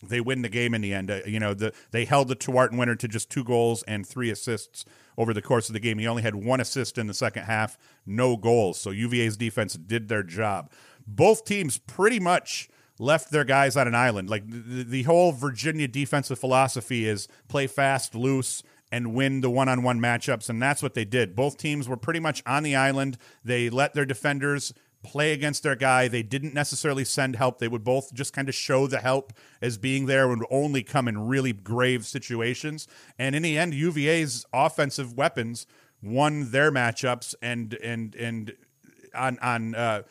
they 0.09 0.21
win 0.21 0.43
the 0.43 0.49
game 0.49 0.75
in 0.75 0.81
the 0.81 0.95
end. 0.95 1.11
Uh, 1.11 1.21
you 1.27 1.41
know, 1.41 1.55
the, 1.55 1.73
they 1.91 2.05
held 2.05 2.29
the 2.29 2.37
Tewaaraton 2.37 2.79
winner 2.79 2.97
to 2.97 3.09
just 3.09 3.31
two 3.31 3.45
goals 3.45 3.83
and 3.85 4.07
three 4.07 4.31
assists 4.31 4.85
over 5.17 5.33
the 5.33 5.43
course 5.43 5.69
of 5.69 5.73
the 5.73 5.81
game. 5.81 5.99
He 5.99 6.07
only 6.07 6.23
had 6.23 6.35
one 6.35 6.61
assist 6.61 6.99
in 6.99 7.07
the 7.07 7.15
second 7.15 7.45
half, 7.45 7.79
no 8.07 8.37
goals. 8.37 8.79
So 8.79 8.91
UVA's 8.91 9.37
defense 9.37 9.75
did 9.75 10.09
their 10.09 10.23
job. 10.23 10.71
Both 11.07 11.45
teams 11.45 11.79
pretty 11.79 12.21
much 12.21 12.69
left 12.99 13.31
their 13.31 13.45
guys 13.45 13.77
on 13.77 13.89
an 13.89 13.95
island. 13.95 14.31
Like 14.31 14.49
the, 14.49 14.85
the 14.85 15.03
whole 15.05 15.33
Virginia 15.33 15.89
defensive 15.89 16.39
philosophy 16.39 17.07
is 17.07 17.29
play 17.49 17.67
fast, 17.67 18.15
loose, 18.15 18.63
and 18.93 19.15
win 19.15 19.41
the 19.41 19.51
one 19.51 19.69
on 19.69 19.83
one 19.83 19.99
matchups. 19.99 20.49
And 20.49 20.63
that's 20.63 20.83
what 20.83 20.95
they 20.95 21.05
did. 21.05 21.35
Both 21.35 21.57
teams 21.59 21.89
were 21.89 21.97
pretty 21.97 22.21
much 22.21 22.43
on 22.47 22.63
the 22.63 22.77
island. 22.77 23.19
They 23.45 23.69
let 23.69 23.95
their 23.95 24.05
defenders 24.05 24.73
play 25.05 25.33
against 25.33 25.63
their 25.63 25.77
guy. 25.77 26.09
They 26.09 26.23
didn't 26.23 26.55
necessarily 26.55 27.05
send 27.05 27.37
help. 27.37 27.59
They 27.59 27.69
would 27.69 27.85
both 27.85 28.13
just 28.13 28.33
kind 28.33 28.49
of 28.49 28.55
show 28.55 28.87
the 28.87 28.99
help 28.99 29.33
as 29.63 29.79
being 29.79 30.07
there 30.07 30.31
and 30.31 30.41
would 30.41 30.49
only 30.51 30.83
come 30.83 31.07
in 31.07 31.29
really 31.29 31.53
grave 31.53 32.07
situations. 32.07 32.89
And 33.19 33.37
in 33.37 33.43
the 33.43 33.57
end, 33.57 33.75
UVA's 33.75 34.47
offensive 34.53 35.13
weapons 35.17 35.67
won 36.03 36.51
their 36.51 36.73
matchups 36.73 37.35
and 37.41 37.75
and 37.75 38.15
and 38.17 38.55
on 39.15 39.39
on 39.41 39.75
uh, 39.75 40.03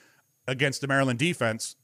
against 0.48 0.82
the 0.82 0.88
Maryland 0.88 1.20
defense. 1.20 1.76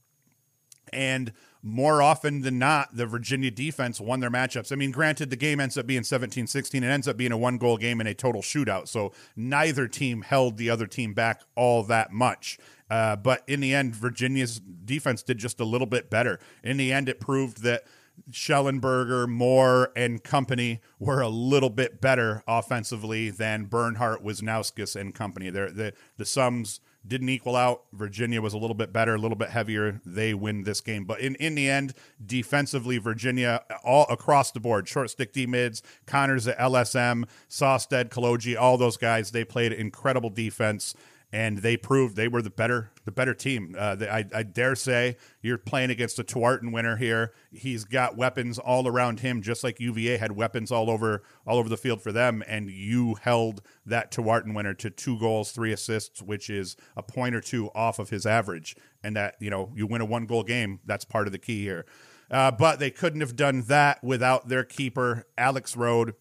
And 0.91 1.33
more 1.61 2.01
often 2.01 2.41
than 2.41 2.57
not, 2.57 2.95
the 2.95 3.05
Virginia 3.05 3.51
defense 3.51 3.99
won 3.99 4.21
their 4.21 4.31
matchups. 4.31 4.71
I 4.71 4.75
mean, 4.75 4.91
granted, 4.91 5.29
the 5.29 5.35
game 5.35 5.59
ends 5.59 5.77
up 5.77 5.85
being 5.85 6.03
17 6.03 6.47
16. 6.47 6.83
It 6.83 6.87
ends 6.87 7.07
up 7.07 7.17
being 7.17 7.31
a 7.31 7.37
one 7.37 7.57
goal 7.57 7.77
game 7.77 7.99
and 7.99 8.07
a 8.07 8.13
total 8.13 8.41
shootout. 8.41 8.87
So 8.87 9.11
neither 9.35 9.87
team 9.87 10.21
held 10.21 10.57
the 10.57 10.69
other 10.69 10.87
team 10.87 11.13
back 11.13 11.41
all 11.55 11.83
that 11.83 12.11
much. 12.11 12.57
Uh, 12.89 13.15
but 13.15 13.43
in 13.47 13.59
the 13.59 13.73
end, 13.73 13.95
Virginia's 13.95 14.59
defense 14.59 15.23
did 15.23 15.37
just 15.37 15.59
a 15.59 15.65
little 15.65 15.87
bit 15.87 16.09
better. 16.09 16.39
In 16.63 16.77
the 16.77 16.91
end, 16.91 17.09
it 17.09 17.19
proved 17.19 17.63
that 17.63 17.83
Shellenberger, 18.31 19.27
Moore, 19.27 19.91
and 19.95 20.23
company 20.23 20.81
were 20.99 21.21
a 21.21 21.29
little 21.29 21.69
bit 21.69 22.01
better 22.01 22.43
offensively 22.47 23.29
than 23.29 23.65
Bernhardt, 23.65 24.23
Wisnauskas, 24.23 24.99
and 24.99 25.13
company. 25.13 25.49
The 25.49 25.93
the 26.17 26.25
sums 26.25 26.81
didn't 27.07 27.29
equal 27.29 27.55
out. 27.55 27.83
Virginia 27.93 28.41
was 28.41 28.53
a 28.53 28.57
little 28.57 28.75
bit 28.75 28.91
better, 28.91 29.15
a 29.15 29.17
little 29.17 29.37
bit 29.37 29.49
heavier. 29.49 30.01
They 30.05 30.33
win 30.33 30.63
this 30.63 30.81
game. 30.81 31.05
But 31.05 31.21
in, 31.21 31.35
in 31.35 31.55
the 31.55 31.69
end, 31.69 31.93
defensively, 32.23 32.97
Virginia 32.97 33.63
all 33.83 34.05
across 34.09 34.51
the 34.51 34.59
board, 34.59 34.87
short 34.87 35.09
stick 35.09 35.31
D 35.31 35.45
mids, 35.45 35.81
Conners 36.05 36.47
at 36.47 36.57
LSM, 36.57 37.25
Saustad, 37.49 38.09
Kaloji, 38.09 38.59
all 38.59 38.77
those 38.77 38.97
guys, 38.97 39.31
they 39.31 39.45
played 39.45 39.71
incredible 39.71 40.29
defense 40.29 40.93
and 41.31 41.59
they 41.59 41.77
proved 41.77 42.15
they 42.15 42.27
were 42.27 42.41
the 42.41 42.49
better 42.49 42.91
the 43.05 43.11
better 43.11 43.33
team. 43.33 43.75
Uh, 43.77 43.97
I, 44.01 44.25
I, 44.33 44.43
dare 44.43 44.75
say 44.75 45.17
you're 45.41 45.57
playing 45.57 45.91
against 45.91 46.17
a 46.19 46.23
Tewaaraton 46.23 46.71
winner 46.71 46.97
here. 46.97 47.33
He's 47.51 47.85
got 47.85 48.17
weapons 48.17 48.57
all 48.57 48.87
around 48.87 49.19
him, 49.19 49.41
just 49.41 49.63
like 49.63 49.79
UVA 49.79 50.17
had 50.17 50.31
weapons 50.31 50.71
all 50.71 50.89
over 50.89 51.23
all 51.45 51.57
over 51.57 51.69
the 51.69 51.77
field 51.77 52.01
for 52.01 52.11
them. 52.11 52.43
And 52.47 52.69
you 52.69 53.15
held 53.21 53.61
that 53.85 54.11
Tewaaraton 54.11 54.55
winner 54.55 54.73
to 54.75 54.89
two 54.89 55.19
goals, 55.19 55.51
three 55.51 55.71
assists, 55.71 56.21
which 56.21 56.49
is 56.49 56.75
a 56.97 57.03
point 57.03 57.35
or 57.35 57.41
two 57.41 57.69
off 57.75 57.99
of 57.99 58.09
his 58.09 58.25
average. 58.25 58.75
And 59.03 59.15
that 59.15 59.35
you 59.39 59.49
know 59.49 59.71
you 59.75 59.85
win 59.85 60.01
a 60.01 60.05
one 60.05 60.25
goal 60.25 60.43
game. 60.43 60.79
That's 60.85 61.05
part 61.05 61.27
of 61.27 61.31
the 61.31 61.39
key 61.39 61.61
here. 61.63 61.85
Uh, 62.31 62.51
but 62.51 62.79
they 62.79 62.91
couldn't 62.91 63.21
have 63.21 63.35
done 63.35 63.63
that 63.63 64.03
without 64.03 64.49
their 64.49 64.63
keeper, 64.63 65.25
Alex 65.37 65.75
Rode, 65.75 66.13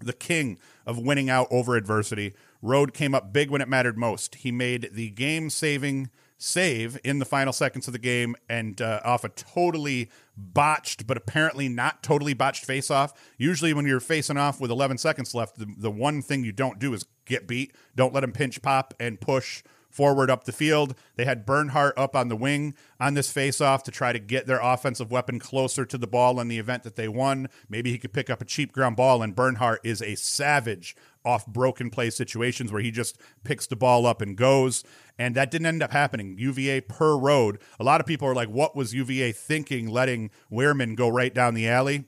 the 0.00 0.12
king 0.14 0.58
of 0.86 0.98
winning 0.98 1.28
out 1.28 1.48
over 1.50 1.76
adversity. 1.76 2.34
Rode 2.60 2.92
came 2.92 3.14
up 3.14 3.32
big 3.32 3.50
when 3.50 3.60
it 3.60 3.68
mattered 3.68 3.96
most. 3.96 4.36
He 4.36 4.52
made 4.52 4.90
the 4.92 5.10
game 5.10 5.50
saving 5.50 6.10
save 6.38 6.98
in 7.02 7.18
the 7.18 7.24
final 7.24 7.52
seconds 7.52 7.88
of 7.88 7.92
the 7.92 7.98
game 7.98 8.36
and 8.48 8.80
uh, 8.80 9.00
off 9.04 9.24
a 9.24 9.28
totally 9.28 10.08
botched, 10.36 11.06
but 11.06 11.16
apparently 11.16 11.68
not 11.68 12.02
totally 12.02 12.32
botched 12.32 12.64
face 12.64 12.90
off. 12.90 13.12
Usually, 13.36 13.74
when 13.74 13.86
you're 13.86 14.00
facing 14.00 14.36
off 14.36 14.60
with 14.60 14.70
11 14.70 14.98
seconds 14.98 15.34
left, 15.34 15.58
the, 15.58 15.66
the 15.76 15.90
one 15.90 16.22
thing 16.22 16.44
you 16.44 16.52
don't 16.52 16.78
do 16.78 16.94
is 16.94 17.04
get 17.24 17.46
beat. 17.46 17.74
Don't 17.96 18.14
let 18.14 18.24
him 18.24 18.32
pinch 18.32 18.62
pop 18.62 18.94
and 19.00 19.20
push 19.20 19.62
forward 19.90 20.30
up 20.30 20.44
the 20.44 20.52
field. 20.52 20.94
They 21.16 21.24
had 21.24 21.46
Bernhardt 21.46 21.96
up 21.98 22.14
on 22.14 22.28
the 22.28 22.36
wing 22.36 22.74
on 23.00 23.14
this 23.14 23.32
faceoff 23.32 23.82
to 23.84 23.90
try 23.90 24.12
to 24.12 24.18
get 24.18 24.46
their 24.46 24.60
offensive 24.60 25.10
weapon 25.10 25.38
closer 25.38 25.84
to 25.84 25.98
the 25.98 26.06
ball 26.06 26.40
in 26.40 26.48
the 26.48 26.58
event 26.58 26.82
that 26.84 26.96
they 26.96 27.08
won. 27.08 27.48
Maybe 27.68 27.90
he 27.90 27.98
could 27.98 28.12
pick 28.12 28.30
up 28.30 28.40
a 28.40 28.44
cheap 28.44 28.72
ground 28.72 28.96
ball, 28.96 29.22
and 29.22 29.34
Bernhardt 29.34 29.80
is 29.84 30.02
a 30.02 30.14
savage 30.14 30.96
off 31.24 31.46
broken 31.46 31.90
play 31.90 32.10
situations 32.10 32.72
where 32.72 32.82
he 32.82 32.90
just 32.90 33.18
picks 33.44 33.66
the 33.66 33.76
ball 33.76 34.06
up 34.06 34.22
and 34.22 34.36
goes. 34.36 34.84
And 35.18 35.34
that 35.34 35.50
didn't 35.50 35.66
end 35.66 35.82
up 35.82 35.92
happening. 35.92 36.36
UVA 36.38 36.80
per 36.82 37.16
Rode. 37.16 37.60
A 37.80 37.84
lot 37.84 38.00
of 38.00 38.06
people 38.06 38.28
are 38.28 38.34
like, 38.34 38.48
what 38.48 38.76
was 38.76 38.94
UVA 38.94 39.32
thinking 39.32 39.88
letting 39.88 40.30
Wierman 40.50 40.94
go 40.94 41.08
right 41.08 41.34
down 41.34 41.54
the 41.54 41.68
alley? 41.68 42.04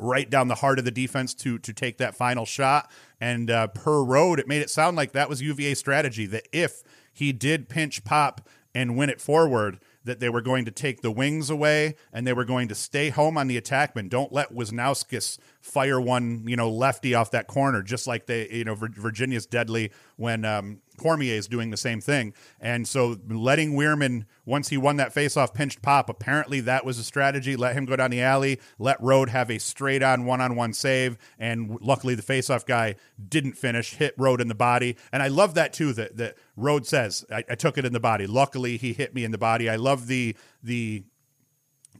Right 0.00 0.28
down 0.28 0.48
the 0.48 0.56
heart 0.56 0.78
of 0.78 0.84
the 0.84 0.90
defense 0.90 1.34
to 1.34 1.58
to 1.58 1.72
take 1.72 1.98
that 1.98 2.14
final 2.14 2.44
shot. 2.44 2.90
And 3.20 3.50
uh, 3.50 3.68
per 3.68 4.02
Rode, 4.02 4.40
it 4.40 4.48
made 4.48 4.62
it 4.62 4.70
sound 4.70 4.96
like 4.96 5.12
that 5.12 5.28
was 5.28 5.42
UVA 5.42 5.74
strategy. 5.74 6.26
That 6.26 6.48
if 6.52 6.82
he 7.12 7.32
did 7.32 7.68
pinch 7.68 8.04
pop 8.04 8.48
and 8.74 8.96
win 8.96 9.10
it 9.10 9.20
forward, 9.20 9.80
that 10.04 10.20
they 10.20 10.28
were 10.28 10.40
going 10.40 10.64
to 10.64 10.70
take 10.70 11.02
the 11.02 11.10
wings 11.10 11.50
away 11.50 11.94
and 12.12 12.26
they 12.26 12.32
were 12.32 12.44
going 12.44 12.68
to 12.68 12.74
stay 12.74 13.10
home 13.10 13.36
on 13.36 13.46
the 13.46 13.60
attackman. 13.60 14.08
Don't 14.08 14.32
let 14.32 14.54
Wisnauskas 14.54 15.38
fire 15.60 16.00
one, 16.00 16.44
you 16.46 16.56
know, 16.56 16.70
lefty 16.70 17.14
off 17.14 17.30
that 17.32 17.46
corner, 17.46 17.82
just 17.82 18.06
like 18.06 18.26
they, 18.26 18.48
you 18.50 18.64
know, 18.64 18.74
Virginia's 18.74 19.46
deadly 19.46 19.90
when 20.16 20.44
um, 20.44 20.80
Cormier 20.98 21.34
is 21.34 21.48
doing 21.48 21.70
the 21.70 21.76
same 21.76 22.00
thing. 22.00 22.32
And 22.60 22.86
so 22.86 23.16
letting 23.28 23.72
Wierman, 23.72 24.24
once 24.46 24.68
he 24.68 24.76
won 24.76 24.96
that 24.96 25.14
faceoff, 25.14 25.54
pinched 25.54 25.82
pop, 25.82 26.08
apparently 26.08 26.60
that 26.60 26.84
was 26.84 26.98
a 26.98 27.04
strategy. 27.04 27.56
Let 27.56 27.74
him 27.74 27.84
go 27.84 27.96
down 27.96 28.10
the 28.10 28.22
alley, 28.22 28.60
let 28.78 29.00
Rode 29.00 29.30
have 29.30 29.50
a 29.50 29.58
straight 29.58 30.02
on 30.02 30.24
one 30.24 30.40
on 30.40 30.56
one 30.56 30.72
save. 30.72 31.18
And 31.38 31.78
luckily 31.80 32.14
the 32.14 32.22
faceoff 32.22 32.64
guy 32.64 32.96
didn't 33.28 33.54
finish, 33.54 33.94
hit 33.94 34.14
Rode 34.16 34.40
in 34.40 34.48
the 34.48 34.54
body. 34.54 34.96
And 35.12 35.22
I 35.22 35.28
love 35.28 35.54
that 35.54 35.72
too, 35.72 35.92
that, 35.94 36.16
that 36.16 36.36
Rode 36.56 36.86
says, 36.86 37.24
I, 37.30 37.44
I 37.50 37.54
took 37.54 37.78
it 37.78 37.84
in 37.84 37.92
the 37.92 38.00
body. 38.00 38.26
Luckily 38.26 38.76
he 38.76 38.92
hit 38.92 39.14
me 39.14 39.24
in 39.24 39.32
the 39.32 39.38
body. 39.38 39.68
I 39.68 39.76
love 39.76 40.06
the, 40.06 40.36
the, 40.62 41.04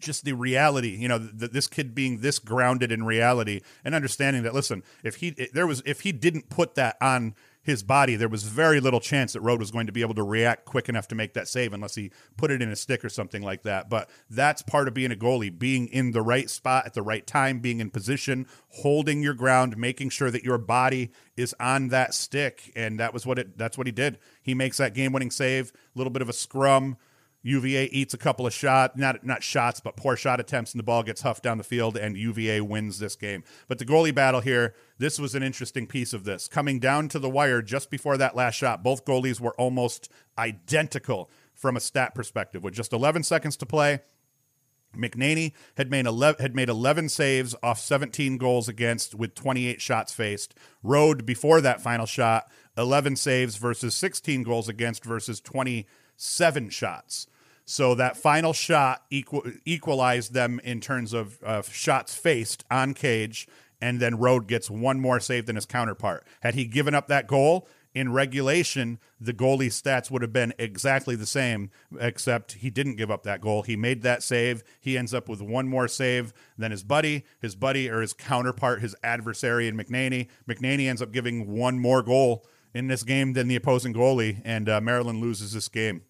just 0.00 0.25
the 0.25 0.33
reality, 0.33 0.97
you 0.97 1.09
know, 1.09 1.19
that 1.19 1.52
this 1.52 1.67
kid 1.67 1.95
being 1.95 2.19
this 2.19 2.38
grounded 2.38 2.93
in 2.93 3.05
reality 3.05 3.61
and 3.85 3.95
understanding 3.95 4.43
that, 4.43 4.55
listen, 4.55 4.83
if 5.02 5.17
he 5.17 5.31
there 5.52 5.67
was 5.67 5.83
if 5.85 6.00
he 6.00 6.12
didn't 6.12 6.49
put 6.49 6.75
that 6.75 6.97
on 7.00 7.35
his 7.69 7.83
body, 7.83 8.17
there 8.17 8.31
was 8.31 8.45
very 8.45 8.81
little 8.81 8.99
chance 8.99 9.35
that 9.35 9.43
Rode 9.43 9.61
was 9.61 9.71
going 9.71 9.87
to 9.87 9.93
be 9.93 10.00
able 10.00 10.14
to 10.14 10.23
react 10.23 10.64
quick 10.64 10.88
enough 10.88 11.07
to 11.09 11.14
make 11.14 11.35
that 11.35 11.49
save 11.49 11.75
unless 11.75 11.97
he 11.97 12.11
put 12.38 12.50
it 12.50 12.62
in 12.62 12.71
a 12.71 12.76
stick 12.76 13.05
or 13.05 13.11
something 13.11 13.43
like 13.43 13.62
that. 13.64 13.90
But 13.90 14.09
that's 14.31 14.62
part 14.62 14.88
of 14.88 14.95
being 14.95 15.12
a 15.12 15.17
goalie, 15.17 15.57
being 15.57 15.87
in 15.88 16.12
the 16.12 16.23
right 16.23 16.49
spot 16.49 16.87
at 16.87 16.95
the 16.95 17.02
right 17.02 17.26
time, 17.26 17.59
being 17.59 17.81
in 17.81 17.90
position, 17.90 18.47
holding 18.71 19.23
your 19.23 19.35
ground, 19.35 19.76
making 19.76 20.09
sure 20.09 20.31
that 20.31 20.45
your 20.45 20.57
body 20.57 21.11
is 21.37 21.55
on 21.61 21.88
that 21.88 22.14
stick. 22.14 22.73
And 22.75 22.99
that 23.00 23.12
was 23.12 23.26
what 23.26 23.38
it 23.38 23.59
that's 23.59 23.76
what 23.76 23.87
he 23.87 23.93
did. 23.93 24.19
He 24.43 24.55
makes 24.55 24.78
that 24.78 24.95
game 24.95 25.12
winning 25.12 25.31
save, 25.31 25.71
a 25.95 25.99
little 25.99 26.12
bit 26.12 26.23
of 26.23 26.31
a 26.31 26.35
scrum, 26.35 26.97
UVA 27.42 27.85
eats 27.87 28.14
a 28.14 28.18
couple 28.18 28.47
of 28.47 28.52
shots, 28.52 28.97
not 28.97 29.25
not 29.25 29.42
shots, 29.42 29.80
but 29.80 29.97
poor 29.97 30.16
shot 30.16 30.40
attempts, 30.40 30.73
and 30.73 30.78
the 30.78 30.85
ball 30.85 31.02
gets 31.02 31.23
huffed 31.23 31.42
down 31.42 31.59
the 31.59 31.64
field, 31.64 31.97
and 31.97 32.16
UVA 32.16 32.61
wins 32.61 32.99
this 32.99 33.16
game. 33.16 33.45
But 33.68 33.78
the 33.78 33.85
goalie 33.85 34.14
battle 34.14 34.40
here, 34.40 34.75
this 34.99 35.18
was 35.18 35.35
an 35.35 35.42
interesting 35.42 35.87
piece 35.87 36.12
of 36.12 36.25
this. 36.25 36.49
Coming 36.49 36.80
down 36.80 37.09
to 37.11 37.18
the 37.18 37.30
wire 37.30 37.62
just 37.62 37.90
before 37.90 38.16
that 38.16 38.35
last 38.35 38.57
shot, 38.57 38.83
both 38.83 39.04
goalies 39.04 39.40
were 39.40 39.54
almost 39.54 40.11
identical 40.37 41.30
from 41.54 41.76
a 41.76 41.80
stat 41.80 42.14
perspective. 42.14 42.62
With 42.62 42.75
just 42.75 42.92
11 42.92 43.23
seconds 43.23 43.57
to 43.59 43.66
play, 43.66 44.00
McNaney 44.97 45.52
had 45.76 45.90
made 45.90 46.07
11, 46.07 46.40
had 46.40 46.54
made 46.54 46.68
11 46.68 47.09
saves 47.09 47.54
off 47.62 47.78
17 47.78 48.37
goals 48.38 48.68
against 48.68 49.14
with 49.14 49.35
28 49.35 49.80
shots 49.80 50.12
faced. 50.12 50.54
Rode 50.83 51.25
before 51.26 51.61
that 51.61 51.80
final 51.80 52.07
shot, 52.07 52.50
11 52.76 53.16
saves 53.16 53.57
versus 53.57 53.95
16 53.95 54.42
goals 54.42 54.68
against 54.68 55.04
versus 55.04 55.40
27 56.19 56.71
shots. 56.71 57.27
So 57.65 57.95
that 57.95 58.17
final 58.17 58.53
shot 58.53 59.05
equal, 59.11 59.43
equalized 59.65 60.33
them 60.33 60.61
in 60.65 60.81
terms 60.81 61.13
of 61.13 61.39
uh, 61.45 61.63
shots 61.63 62.15
faced 62.15 62.65
on 62.71 62.95
cage, 62.95 63.47
and 63.81 64.01
then 64.01 64.19
Rode 64.19 64.49
gets 64.49 64.71
one 64.71 65.01
more 65.01 65.21
save 65.21 65.47
than 65.47 65.57
his 65.57 65.67
counterpart. 65.67 66.27
Had 66.41 66.55
he 66.55 66.65
given 66.65 66.95
up 66.95 67.09
that 67.09 67.27
goal 67.27 67.69
in 67.95 68.11
regulation, 68.11 68.99
the 69.21 69.35
goalie 69.35 69.67
stats 69.67 70.11
would 70.11 70.23
have 70.23 70.33
been 70.33 70.55
exactly 70.59 71.15
the 71.15 71.27
same, 71.27 71.71
except 72.01 72.53
he 72.55 72.71
didn't 72.71 72.97
give 72.97 73.11
up 73.11 73.23
that 73.25 73.43
goal. 73.43 73.63
He 73.63 73.77
made 73.77 74.03
that 74.03 74.23
save. 74.23 74.65
He 74.81 74.97
ends 74.97 75.13
up 75.13 75.29
with 75.29 75.43
one 75.43 75.69
more 75.69 75.89
save 75.89 76.33
than 76.57 76.71
his 76.71 76.83
buddy. 76.83 77.25
His 77.39 77.55
buddy 77.55 77.91
or 77.91 78.01
his 78.01 78.15
counterpart, 78.15 78.81
his 78.81 78.97
adversary 79.05 79.69
in 79.69 79.77
McNaney. 79.77 80.29
McNaney 80.49 80.89
ends 80.89 81.03
up 81.03 81.13
giving 81.13 81.55
one 81.55 81.79
more 81.79 82.03
goal 82.03 82.47
in 82.73 82.87
this 82.87 83.03
game 83.03 83.35
than 83.35 83.49
the 83.49 83.57
opposing 83.57 83.93
goalie, 83.93 84.41
and 84.45 84.69
uh, 84.69 84.81
Maryland 84.81 85.21
loses 85.21 85.53
this 85.53 85.69
game. 85.69 86.03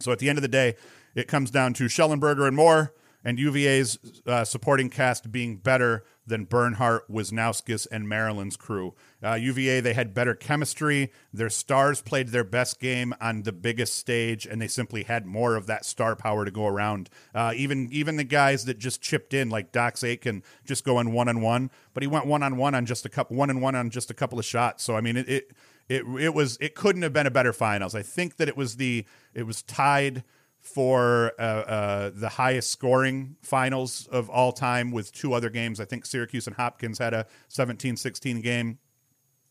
So 0.00 0.12
at 0.12 0.18
the 0.18 0.28
end 0.28 0.38
of 0.38 0.42
the 0.42 0.48
day, 0.48 0.76
it 1.14 1.28
comes 1.28 1.50
down 1.50 1.74
to 1.74 1.84
Shellenberger 1.84 2.46
and 2.46 2.56
Moore 2.56 2.92
and 3.24 3.38
UVA's 3.38 3.98
uh, 4.26 4.44
supporting 4.44 4.88
cast 4.88 5.30
being 5.30 5.56
better 5.56 6.04
than 6.26 6.44
Bernhardt, 6.44 7.10
Wisnauskas, 7.10 7.86
and 7.90 8.08
Maryland's 8.08 8.56
crew. 8.56 8.94
Uh, 9.22 9.34
UVA, 9.34 9.80
they 9.80 9.92
had 9.92 10.14
better 10.14 10.34
chemistry. 10.34 11.12
Their 11.32 11.50
stars 11.50 12.00
played 12.00 12.28
their 12.28 12.44
best 12.44 12.80
game 12.80 13.14
on 13.20 13.42
the 13.42 13.52
biggest 13.52 13.98
stage, 13.98 14.46
and 14.46 14.62
they 14.62 14.68
simply 14.68 15.02
had 15.02 15.26
more 15.26 15.56
of 15.56 15.66
that 15.66 15.84
star 15.84 16.16
power 16.16 16.44
to 16.44 16.50
go 16.50 16.66
around. 16.66 17.10
Uh, 17.34 17.52
even 17.56 17.88
even 17.92 18.16
the 18.16 18.24
guys 18.24 18.64
that 18.66 18.78
just 18.78 19.02
chipped 19.02 19.34
in, 19.34 19.50
like 19.50 19.72
Dox 19.72 20.02
Aitken, 20.02 20.42
just 20.64 20.84
going 20.84 21.12
one 21.12 21.28
on 21.28 21.40
one, 21.42 21.70
but 21.92 22.02
he 22.02 22.06
went 22.06 22.26
one 22.26 22.42
on 22.42 22.56
one 22.56 22.74
on 22.74 22.86
just 22.86 23.04
a 23.04 23.10
couple, 23.10 23.36
one 23.36 23.50
and 23.50 23.60
one 23.60 23.74
on 23.74 23.90
just 23.90 24.10
a 24.10 24.14
couple 24.14 24.38
of 24.38 24.44
shots. 24.44 24.84
So 24.84 24.96
I 24.96 25.00
mean, 25.00 25.16
it, 25.16 25.28
it 25.28 25.50
it 25.90 26.04
it 26.20 26.32
was 26.32 26.56
it 26.60 26.74
couldn't 26.76 27.02
have 27.02 27.12
been 27.12 27.26
a 27.26 27.32
better 27.32 27.52
finals. 27.52 27.94
I 27.96 28.02
think 28.02 28.36
that 28.36 28.48
it 28.48 28.56
was 28.56 28.76
the 28.76 29.04
it 29.34 29.42
was 29.42 29.62
tied 29.62 30.22
for 30.60 31.32
uh, 31.38 31.42
uh, 31.42 32.10
the 32.14 32.28
highest 32.28 32.70
scoring 32.70 33.36
finals 33.42 34.06
of 34.12 34.30
all 34.30 34.52
time 34.52 34.92
with 34.92 35.10
two 35.12 35.32
other 35.32 35.50
games. 35.50 35.80
I 35.80 35.86
think 35.86 36.06
Syracuse 36.06 36.46
and 36.46 36.54
Hopkins 36.54 36.98
had 36.98 37.12
a 37.12 37.26
17 37.48 37.96
16 37.96 38.40
game 38.40 38.78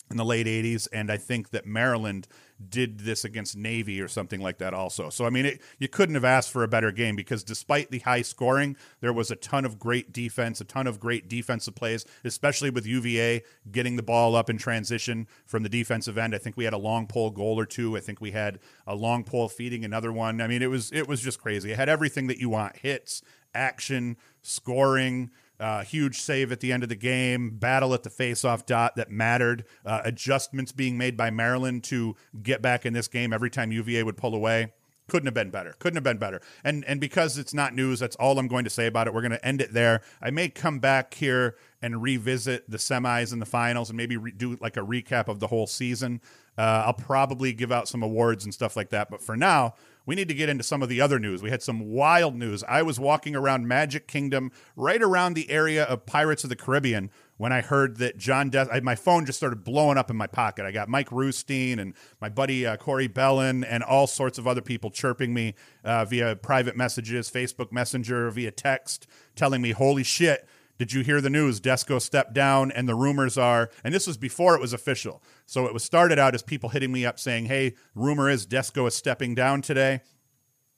in 0.09 0.17
the 0.17 0.25
late 0.25 0.47
80s. 0.47 0.87
And 0.91 1.11
I 1.11 1.17
think 1.17 1.51
that 1.51 1.65
Maryland 1.65 2.27
did 2.67 2.99
this 2.99 3.23
against 3.23 3.55
Navy 3.55 4.01
or 4.01 4.07
something 4.07 4.41
like 4.41 4.57
that 4.57 4.73
also. 4.73 5.09
So 5.09 5.25
I 5.25 5.29
mean, 5.29 5.45
it, 5.45 5.61
you 5.77 5.87
couldn't 5.87 6.15
have 6.15 6.25
asked 6.25 6.51
for 6.51 6.63
a 6.63 6.67
better 6.67 6.91
game 6.91 7.15
because 7.15 7.43
despite 7.43 7.89
the 7.89 7.99
high 7.99 8.21
scoring, 8.21 8.75
there 8.99 9.13
was 9.13 9.31
a 9.31 9.35
ton 9.35 9.63
of 9.65 9.79
great 9.79 10.11
defense, 10.11 10.59
a 10.59 10.65
ton 10.65 10.85
of 10.87 10.99
great 10.99 11.29
defensive 11.29 11.75
plays, 11.75 12.05
especially 12.25 12.69
with 12.69 12.85
UVA 12.85 13.43
getting 13.71 13.95
the 13.95 14.03
ball 14.03 14.35
up 14.35 14.49
in 14.49 14.57
transition 14.57 15.27
from 15.45 15.63
the 15.63 15.69
defensive 15.69 16.17
end. 16.17 16.35
I 16.35 16.37
think 16.37 16.57
we 16.57 16.65
had 16.65 16.73
a 16.73 16.77
long 16.77 17.07
pole 17.07 17.29
goal 17.29 17.57
or 17.57 17.65
two. 17.65 17.95
I 17.95 18.01
think 18.01 18.19
we 18.19 18.31
had 18.31 18.59
a 18.85 18.95
long 18.95 19.23
pole 19.23 19.47
feeding 19.47 19.85
another 19.85 20.11
one. 20.11 20.41
I 20.41 20.47
mean, 20.47 20.61
it 20.61 20.69
was 20.69 20.91
it 20.91 21.07
was 21.07 21.21
just 21.21 21.39
crazy. 21.39 21.71
It 21.71 21.77
had 21.77 21.89
everything 21.89 22.27
that 22.27 22.39
you 22.39 22.49
want: 22.49 22.77
hits, 22.77 23.21
action, 23.53 24.17
scoring. 24.41 25.31
Uh, 25.59 25.83
huge 25.83 26.21
save 26.21 26.51
at 26.51 26.61
the 26.61 26.71
end 26.71 26.83
of 26.83 26.89
the 26.89 26.95
game, 26.95 27.49
battle 27.51 27.93
at 27.93 28.03
the 28.03 28.09
faceoff 28.09 28.65
dot 28.65 28.95
that 28.95 29.11
mattered, 29.11 29.65
uh, 29.85 30.01
adjustments 30.05 30.71
being 30.71 30.97
made 30.97 31.17
by 31.17 31.29
Maryland 31.29 31.83
to 31.83 32.15
get 32.41 32.61
back 32.61 32.85
in 32.85 32.93
this 32.93 33.09
game 33.09 33.33
every 33.33 33.49
time 33.49 33.71
UVA 33.71 34.03
would 34.03 34.15
pull 34.15 34.33
away. 34.33 34.71
Couldn't 35.09 35.27
have 35.27 35.33
been 35.33 35.49
better. 35.49 35.75
Couldn't 35.79 35.97
have 35.97 36.03
been 36.03 36.17
better. 36.17 36.39
And 36.63 36.85
and 36.85 37.01
because 37.01 37.37
it's 37.37 37.53
not 37.53 37.73
news, 37.73 37.99
that's 37.99 38.15
all 38.17 38.39
I'm 38.39 38.47
going 38.47 38.63
to 38.63 38.69
say 38.69 38.85
about 38.85 39.07
it. 39.07 39.13
We're 39.13 39.21
going 39.21 39.31
to 39.31 39.45
end 39.45 39.59
it 39.59 39.73
there. 39.73 40.01
I 40.21 40.29
may 40.29 40.49
come 40.49 40.79
back 40.79 41.13
here 41.15 41.55
and 41.81 42.01
revisit 42.01 42.69
the 42.69 42.77
semis 42.77 43.33
and 43.33 43.41
the 43.41 43.45
finals 43.45 43.89
and 43.89 43.97
maybe 43.97 44.17
re- 44.17 44.31
do 44.31 44.57
like 44.61 44.77
a 44.77 44.81
recap 44.81 45.27
of 45.27 45.39
the 45.39 45.47
whole 45.47 45.67
season. 45.67 46.21
Uh, 46.59 46.83
I'll 46.87 46.93
probably 46.93 47.53
give 47.53 47.71
out 47.71 47.87
some 47.87 48.03
awards 48.03 48.43
and 48.43 48.53
stuff 48.53 48.75
like 48.75 48.89
that. 48.89 49.09
But 49.09 49.21
for 49.21 49.37
now, 49.37 49.75
we 50.05 50.13
need 50.13 50.27
to 50.27 50.33
get 50.33 50.49
into 50.49 50.63
some 50.63 50.83
of 50.83 50.89
the 50.89 50.99
other 50.99 51.17
news. 51.17 51.41
We 51.41 51.51
had 51.51 51.63
some 51.63 51.89
wild 51.89 52.35
news. 52.35 52.65
I 52.67 52.81
was 52.81 52.99
walking 52.99 53.33
around 53.33 53.65
Magic 53.65 54.07
Kingdom, 54.07 54.51
right 54.75 55.01
around 55.01 55.35
the 55.35 55.49
area 55.49 55.85
of 55.85 56.05
Pirates 56.05 56.43
of 56.43 56.49
the 56.49 56.57
Caribbean, 56.57 57.11
when 57.37 57.53
I 57.53 57.61
heard 57.61 57.95
that 57.99 58.17
John 58.17 58.49
Des- 58.49 58.67
I, 58.69 58.81
my 58.81 58.95
phone 58.95 59.25
just 59.25 59.37
started 59.37 59.63
blowing 59.63 59.97
up 59.97 60.09
in 60.09 60.17
my 60.17 60.27
pocket. 60.27 60.65
I 60.65 60.71
got 60.71 60.89
Mike 60.89 61.13
Roosteen 61.13 61.79
and 61.79 61.93
my 62.19 62.27
buddy 62.27 62.65
uh, 62.65 62.75
Corey 62.75 63.07
Bellin 63.07 63.63
and 63.63 63.81
all 63.81 64.05
sorts 64.05 64.37
of 64.37 64.45
other 64.45 64.61
people 64.61 64.91
chirping 64.91 65.33
me 65.33 65.53
uh, 65.85 66.03
via 66.03 66.35
private 66.35 66.75
messages, 66.75 67.31
Facebook 67.31 67.71
Messenger, 67.71 68.31
via 68.31 68.51
text, 68.51 69.07
telling 69.37 69.61
me, 69.61 69.71
"Holy 69.71 70.03
shit." 70.03 70.45
Did 70.79 70.93
you 70.93 71.01
hear 71.01 71.19
the 71.19 71.29
news? 71.29 71.59
Desko 71.59 72.01
stepped 72.01 72.33
down, 72.33 72.71
and 72.71 72.87
the 72.87 72.95
rumors 72.95 73.37
are, 73.37 73.69
and 73.83 73.93
this 73.93 74.07
was 74.07 74.15
before 74.15 74.55
it 74.55 74.61
was 74.61 74.71
official. 74.71 75.21
So 75.45 75.65
it 75.65 75.73
was 75.73 75.83
started 75.83 76.17
out 76.17 76.33
as 76.33 76.41
people 76.41 76.69
hitting 76.69 76.93
me 76.93 77.05
up 77.05 77.19
saying, 77.19 77.47
"Hey, 77.47 77.75
rumor 77.93 78.29
is 78.29 78.47
Desko 78.47 78.87
is 78.87 78.95
stepping 78.95 79.35
down 79.35 79.61
today." 79.61 79.99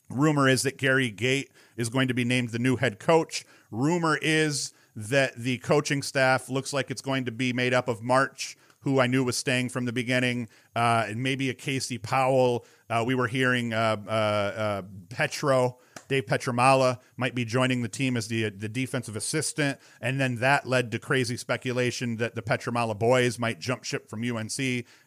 Rumor 0.10 0.50
is 0.50 0.64
that 0.64 0.80
Gary 0.80 1.12
Gait 1.12 1.52
is 1.78 1.90
going 1.90 2.08
to 2.08 2.16
be 2.16 2.26
named 2.26 2.50
the 2.50 2.58
new 2.58 2.78
head 2.78 3.00
coach. 3.00 3.46
Rumor 3.70 4.18
is 4.24 4.74
that 4.96 5.36
the 5.36 5.60
coaching 5.60 6.02
staff 6.02 6.50
looks 6.50 6.74
like 6.74 6.90
it's 6.90 7.04
going 7.04 7.26
to 7.26 7.32
be 7.32 7.54
made 7.54 7.74
up 7.74 7.88
of 7.88 8.02
March, 8.02 8.58
who 8.80 9.00
I 9.00 9.06
knew 9.06 9.24
was 9.24 9.38
staying 9.38 9.70
from 9.70 9.86
the 9.86 9.94
beginning, 9.94 10.50
uh, 10.76 11.06
and 11.10 11.22
maybe 11.22 11.52
a 11.52 11.54
Casey 11.54 12.00
Powell. 12.00 12.66
Uh, 12.90 13.04
we 13.06 13.14
were 13.14 13.28
hearing 13.28 13.72
uh, 13.72 13.98
uh, 14.08 14.10
uh 14.10 14.82
Petro. 15.10 15.78
Dave 16.12 16.26
Pietramala 16.26 17.00
might 17.16 17.34
be 17.34 17.46
joining 17.46 17.84
the 17.84 17.88
team 17.88 18.18
as 18.18 18.28
the 18.28 18.50
the 18.50 18.68
defensive 18.68 19.16
assistant, 19.16 19.80
and 20.02 20.20
then 20.20 20.36
that 20.36 20.68
led 20.68 20.92
to 20.92 21.00
crazy 21.00 21.38
speculation 21.38 22.18
that 22.18 22.36
the 22.36 22.42
Pietramala 22.42 23.00
boys 23.00 23.40
might 23.40 23.62
jump 23.62 23.86
ship 23.86 24.10
from 24.10 24.22
UNC 24.22 24.60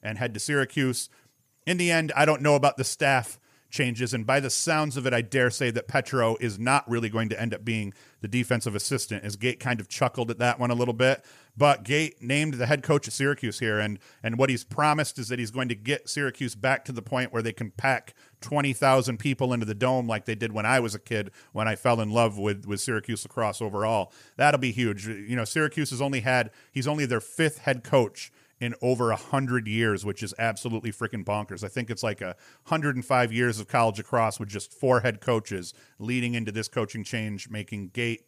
and 0.03 0.17
head 0.17 0.33
to 0.33 0.41
Syracuse. 0.41 1.11
In 1.67 1.77
the 1.77 1.91
end, 1.91 2.11
I 2.17 2.25
don't 2.25 2.41
know 2.41 2.55
about 2.55 2.79
the 2.79 2.85
staff 2.85 3.39
changes. 3.75 4.14
And 4.14 4.25
by 4.25 4.40
the 4.40 4.49
sounds 4.49 4.97
of 4.97 5.07
it, 5.07 5.12
I 5.12 5.21
dare 5.21 5.50
say 5.50 5.71
that 5.73 5.88
Petro 5.88 6.37
is 6.40 6.59
not 6.59 6.88
really 6.88 7.09
going 7.09 7.28
to 7.31 7.40
end 7.40 7.52
up 7.52 7.64
being 7.64 7.93
the 8.21 8.28
defensive 8.28 8.75
assistant, 8.75 9.25
as 9.25 9.37
Gait 9.37 9.61
kind 9.61 9.81
of 9.81 9.88
chuckled 9.88 10.31
at 10.31 10.38
that 10.38 10.59
one 10.59 10.71
a 10.71 10.75
little 10.75 10.95
bit. 10.95 11.25
But 11.57 11.83
Gait 11.83 12.23
named 12.23 12.54
the 12.54 12.66
head 12.66 12.83
coach 12.83 13.07
of 13.07 13.12
Syracuse 13.12 13.59
here, 13.59 13.78
and 13.78 13.99
and 14.23 14.38
what 14.38 14.49
he's 14.49 14.64
promised 14.64 15.19
is 15.19 15.28
that 15.28 15.38
he's 15.38 15.50
going 15.50 15.69
to 15.69 15.75
get 15.75 16.09
Syracuse 16.09 16.54
back 16.54 16.85
to 16.87 16.93
the 16.93 17.02
point 17.02 17.33
where 17.33 17.43
they 17.43 17.52
can 17.52 17.71
pack 17.73 18.14
twenty 18.40 18.73
thousand 18.73 19.19
people 19.19 19.52
into 19.52 19.66
the 19.66 19.75
dome 19.75 20.07
like 20.07 20.25
they 20.25 20.35
did 20.35 20.52
when 20.52 20.66
I 20.66 20.81
was 20.81 20.95
a 20.95 20.99
kid 20.99 21.31
when 21.52 21.69
I 21.69 21.76
fell 21.76 22.00
in 22.00 22.11
love 22.11 22.38
with 22.38 22.66
with 22.66 22.81
Syracuse 22.81 23.25
lacrosse 23.25 23.61
overall. 23.61 24.12
That'll 24.37 24.61
be 24.61 24.73
huge. 24.73 25.07
You 25.07 25.37
know, 25.37 25.45
Syracuse 25.45 25.90
has 25.90 26.00
only 26.00 26.21
had 26.21 26.50
he's 26.73 26.88
only 26.88 27.07
their 27.07 27.21
fifth 27.21 27.59
head 27.59 27.85
coach 27.85 28.33
in 28.61 28.75
over 28.81 29.11
a 29.11 29.17
hundred 29.17 29.67
years, 29.67 30.05
which 30.05 30.23
is 30.23 30.33
absolutely 30.39 30.93
freaking 30.93 31.25
bonkers. 31.25 31.65
I 31.65 31.69
think 31.69 31.91
it's 31.91 32.03
like 32.03 32.21
a 32.21 32.37
hundred 32.65 32.97
and 32.97 33.05
five 33.05 33.33
years 33.33 33.59
of 33.61 33.69
college 33.69 33.99
lacrosse 33.99 34.39
with 34.39 34.49
just 34.49 34.73
four 34.73 35.01
head 35.01 35.21
coaches 35.21 35.75
leading 35.99 36.35
into 36.35 36.53
this 36.53 36.69
coaching 36.69 37.05
change, 37.05 37.51
making 37.51 37.89
Gait 37.89 38.23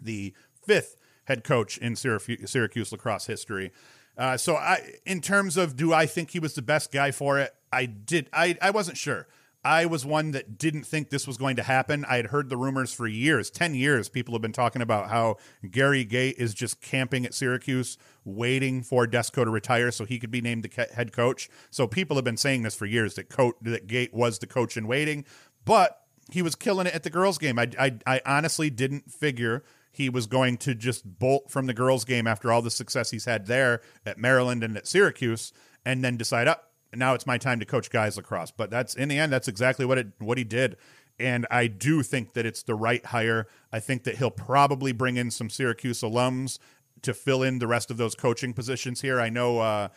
the 0.00 0.34
fifth 0.64 0.96
head 1.24 1.44
coach 1.44 1.78
in 1.78 1.96
Syracuse, 1.96 2.50
Syracuse 2.50 2.92
lacrosse 2.92 3.26
history. 3.26 3.72
Uh, 4.16 4.36
so, 4.36 4.56
I, 4.56 4.94
in 5.06 5.20
terms 5.20 5.56
of 5.56 5.76
do 5.76 5.92
I 5.92 6.06
think 6.06 6.30
he 6.30 6.38
was 6.38 6.54
the 6.54 6.62
best 6.62 6.92
guy 6.92 7.10
for 7.10 7.38
it? 7.38 7.54
I 7.72 7.86
did. 7.86 8.28
I, 8.32 8.58
I 8.60 8.70
wasn't 8.70 8.98
sure. 8.98 9.26
I 9.62 9.84
was 9.84 10.06
one 10.06 10.30
that 10.30 10.56
didn't 10.56 10.84
think 10.84 11.10
this 11.10 11.26
was 11.26 11.36
going 11.36 11.56
to 11.56 11.62
happen. 11.62 12.06
I 12.08 12.16
had 12.16 12.26
heard 12.26 12.48
the 12.48 12.56
rumors 12.56 12.94
for 12.94 13.06
years, 13.06 13.50
10 13.50 13.74
years. 13.74 14.08
People 14.08 14.32
have 14.34 14.40
been 14.40 14.52
talking 14.52 14.80
about 14.80 15.10
how 15.10 15.36
Gary 15.70 16.04
Gait 16.04 16.36
is 16.38 16.54
just 16.54 16.80
camping 16.80 17.26
at 17.26 17.34
Syracuse, 17.34 17.98
waiting 18.24 18.82
for 18.82 19.06
Desko 19.06 19.44
to 19.44 19.50
retire 19.50 19.90
so 19.90 20.06
he 20.06 20.18
could 20.18 20.30
be 20.30 20.40
named 20.40 20.62
the 20.62 20.88
head 20.94 21.12
coach. 21.12 21.50
So 21.70 21.86
people 21.86 22.16
have 22.16 22.24
been 22.24 22.38
saying 22.38 22.62
this 22.62 22.74
for 22.74 22.86
years 22.86 23.14
that, 23.16 23.28
that 23.62 23.86
Gait 23.86 24.14
was 24.14 24.38
the 24.38 24.46
coach 24.46 24.78
in 24.78 24.86
waiting, 24.86 25.26
but 25.66 26.00
he 26.32 26.40
was 26.40 26.54
killing 26.54 26.86
it 26.86 26.94
at 26.94 27.02
the 27.02 27.10
girls' 27.10 27.36
game. 27.36 27.58
I, 27.58 27.70
I, 27.78 27.98
I 28.06 28.20
honestly 28.24 28.70
didn't 28.70 29.12
figure 29.12 29.62
he 29.92 30.08
was 30.08 30.26
going 30.26 30.56
to 30.58 30.74
just 30.74 31.04
bolt 31.04 31.50
from 31.50 31.66
the 31.66 31.74
girls' 31.74 32.04
game 32.04 32.26
after 32.26 32.50
all 32.50 32.62
the 32.62 32.70
success 32.70 33.10
he's 33.10 33.24
had 33.26 33.46
there 33.46 33.82
at 34.06 34.16
Maryland 34.16 34.62
and 34.62 34.76
at 34.76 34.86
Syracuse 34.86 35.52
and 35.84 36.02
then 36.02 36.16
decide, 36.16 36.48
up. 36.48 36.64
Oh, 36.64 36.69
now 36.94 37.14
it's 37.14 37.26
my 37.26 37.38
time 37.38 37.60
to 37.60 37.66
coach 37.66 37.90
guys 37.90 38.16
lacrosse. 38.16 38.50
But 38.50 38.70
that's 38.70 38.94
in 38.94 39.08
the 39.08 39.18
end, 39.18 39.32
that's 39.32 39.48
exactly 39.48 39.84
what 39.84 39.98
it 39.98 40.08
what 40.18 40.38
he 40.38 40.44
did. 40.44 40.76
And 41.18 41.46
I 41.50 41.66
do 41.66 42.02
think 42.02 42.32
that 42.32 42.46
it's 42.46 42.62
the 42.62 42.74
right 42.74 43.04
hire. 43.04 43.46
I 43.72 43.78
think 43.80 44.04
that 44.04 44.16
he'll 44.16 44.30
probably 44.30 44.92
bring 44.92 45.16
in 45.16 45.30
some 45.30 45.50
Syracuse 45.50 46.00
alums 46.00 46.58
to 47.02 47.12
fill 47.12 47.42
in 47.42 47.58
the 47.58 47.66
rest 47.66 47.90
of 47.90 47.98
those 47.98 48.14
coaching 48.14 48.54
positions 48.54 49.02
here. 49.02 49.20
I 49.20 49.28
know 49.28 49.58
uh, 49.58 49.88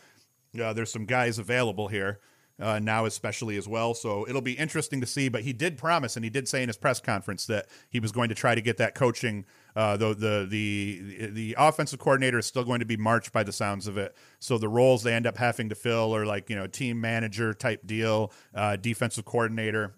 uh, 0.62 0.72
there's 0.72 0.92
some 0.92 1.06
guys 1.06 1.38
available 1.38 1.88
here 1.88 2.20
uh, 2.60 2.78
now, 2.78 3.04
especially 3.04 3.56
as 3.56 3.66
well. 3.66 3.94
So 3.94 4.26
it'll 4.28 4.40
be 4.40 4.52
interesting 4.52 5.00
to 5.00 5.06
see. 5.06 5.28
But 5.28 5.42
he 5.42 5.52
did 5.52 5.76
promise, 5.76 6.16
and 6.16 6.24
he 6.24 6.30
did 6.30 6.48
say 6.48 6.62
in 6.62 6.68
his 6.68 6.76
press 6.76 7.00
conference 7.00 7.46
that 7.46 7.66
he 7.88 8.00
was 8.00 8.12
going 8.12 8.28
to 8.28 8.34
try 8.34 8.54
to 8.54 8.60
get 8.60 8.76
that 8.78 8.94
coaching 8.94 9.44
uh, 9.76 9.96
the, 9.96 10.14
the 10.14 10.46
the 10.48 11.30
the 11.30 11.56
offensive 11.58 11.98
coordinator 11.98 12.38
is 12.38 12.46
still 12.46 12.64
going 12.64 12.78
to 12.78 12.86
be 12.86 12.96
March 12.96 13.32
by 13.32 13.42
the 13.42 13.52
sounds 13.52 13.88
of 13.88 13.98
it. 13.98 14.14
So 14.38 14.56
the 14.56 14.68
roles 14.68 15.02
they 15.02 15.12
end 15.12 15.26
up 15.26 15.36
having 15.36 15.68
to 15.70 15.74
fill 15.74 16.14
are 16.14 16.24
like 16.24 16.48
you 16.48 16.56
know 16.56 16.66
team 16.66 17.00
manager 17.00 17.52
type 17.52 17.84
deal, 17.84 18.32
uh, 18.54 18.76
defensive 18.76 19.24
coordinator. 19.24 19.94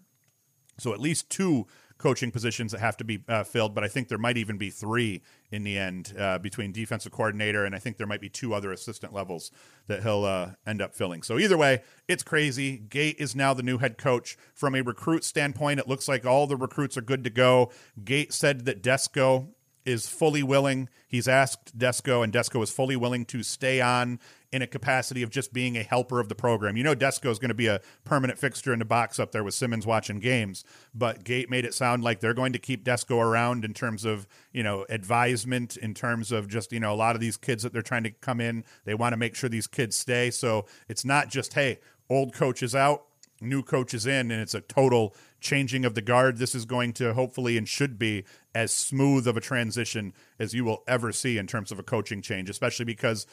So 0.79 0.93
at 0.93 1.01
least 1.01 1.31
two 1.31 1.67
coaching 1.99 2.31
positions 2.31 2.73
that 2.73 2.81
have 2.81 2.97
to 2.99 3.05
be 3.05 3.23
uh, 3.29 3.45
filled, 3.45 3.75
but 3.75 3.85
I 3.85 3.89
think 3.89 4.09
there 4.09 4.19
might 4.19 4.37
even 4.37 4.59
be 4.59 4.71
three 4.71 5.23
in 5.51 5.65
the 5.65 5.79
end 5.79 6.15
uh, 6.19 6.39
between 6.39 6.73
defensive 6.73 7.13
coordinator 7.13 7.65
and 7.65 7.75
I 7.75 7.79
think 7.79 7.97
there 7.97 8.07
might 8.07 8.21
be 8.21 8.29
two 8.29 8.53
other 8.53 8.73
assistant 8.73 9.13
levels 9.13 9.51
that 9.87 10.03
he'll 10.03 10.25
uh, 10.25 10.51
end 10.67 10.83
up 10.83 10.95
filling. 10.95 11.23
So 11.23 11.39
either 11.39 11.57
way, 11.57 11.83
it's 12.09 12.23
crazy. 12.23 12.77
Gait 12.77 13.17
is 13.19 13.35
now 13.35 13.55
the 13.55 13.63
new 13.63 13.79
head 13.79 13.99
coach. 13.99 14.37
From 14.55 14.75
a 14.75 14.83
recruit 14.83 15.25
standpoint, 15.25 15.81
it 15.81 15.89
looks 15.89 16.09
like 16.09 16.27
all 16.27 16.47
the 16.47 16.57
recruits 16.57 16.97
are 16.97 17.03
good 17.03 17.25
to 17.25 17.31
go. 17.31 17.71
Gait 18.05 18.33
said 18.33 18.65
that 18.67 18.83
Desko 18.83 19.49
is 19.87 20.09
fully 20.09 20.43
willing. 20.43 20.89
He's 21.09 21.29
asked 21.29 21.79
Desko, 21.79 22.23
and 22.23 22.33
Desko 22.33 22.63
is 22.63 22.71
fully 22.71 22.97
willing 22.97 23.25
to 23.27 23.43
stay 23.43 23.81
on 23.81 24.19
in 24.53 24.63
a 24.63 24.67
capacity 24.67 25.23
of 25.23 25.31
just 25.31 25.53
being 25.53 25.77
a 25.77 25.83
helper 25.83 26.19
of 26.21 26.29
the 26.29 26.35
program. 26.35 26.77
You 26.77 26.85
know, 26.85 26.95
Desko 26.95 27.31
is 27.31 27.39
going 27.39 27.51
to 27.51 27.55
be 27.55 27.67
a 27.67 27.81
permanent 28.05 28.39
fixture 28.39 28.73
in 28.73 28.79
the 28.79 28.85
box 28.85 29.19
up 29.19 29.33
there 29.33 29.45
with 29.45 29.55
Simmons 29.55 29.87
watching 29.87 30.19
games, 30.19 30.65
but 30.95 31.25
Gait 31.25 31.51
made 31.51 31.65
it 31.65 31.75
sound 31.75 32.03
like 32.03 32.21
they're 32.21 32.35
going 32.35 32.53
to 32.53 32.59
keep 32.59 32.85
Desko 32.85 33.19
around 33.19 33.65
in 33.65 33.75
terms 33.75 34.05
of, 34.05 34.27
you 34.53 34.63
know, 34.63 34.87
advisement, 34.89 35.77
in 35.77 35.95
terms 35.95 36.33
of 36.33 36.49
just, 36.49 36.73
you 36.73 36.81
know, 36.81 36.93
a 36.93 36.97
lot 36.97 37.15
of 37.15 37.21
these 37.21 37.37
kids 37.37 37.63
that 37.63 37.73
they're 37.73 37.83
trying 37.83 38.05
to 38.05 38.11
come 38.11 38.41
in, 38.41 38.65
they 38.85 38.95
want 38.95 39.13
to 39.13 39.17
make 39.17 39.35
sure 39.35 39.49
these 39.49 39.67
kids 39.67 39.97
stay. 39.97 40.31
So 40.31 40.67
it's 40.89 41.05
not 41.05 41.29
just, 41.29 41.55
hey, 41.55 41.79
old 42.09 42.33
coach 42.33 42.63
is 42.63 42.75
out, 42.75 43.05
new 43.41 43.63
coach 43.63 43.95
is 43.95 44.07
in, 44.07 44.31
and 44.31 44.41
it's 44.41 44.55
a 44.55 44.61
total 44.61 45.15
changing 45.47 45.85
of 45.85 45.95
the 45.95 46.03
guard. 46.03 46.39
This 46.39 46.55
is 46.55 46.65
going 46.65 46.93
to 46.95 47.15
hopefully 47.15 47.57
and 47.57 47.69
should 47.69 47.99
be 47.99 48.25
as 48.55 48.73
smooth 48.73 49.27
of 49.27 49.37
a 49.37 49.41
transition 49.41 50.13
as 50.39 50.53
you 50.53 50.65
will 50.65 50.83
ever 50.87 51.13
see 51.13 51.39
in 51.39 51.47
terms 51.47 51.73
of 51.73 51.79
a 51.79 51.83
coaching 51.83 52.21
change, 52.21 52.51
especially 52.51 52.85
because 52.85 53.27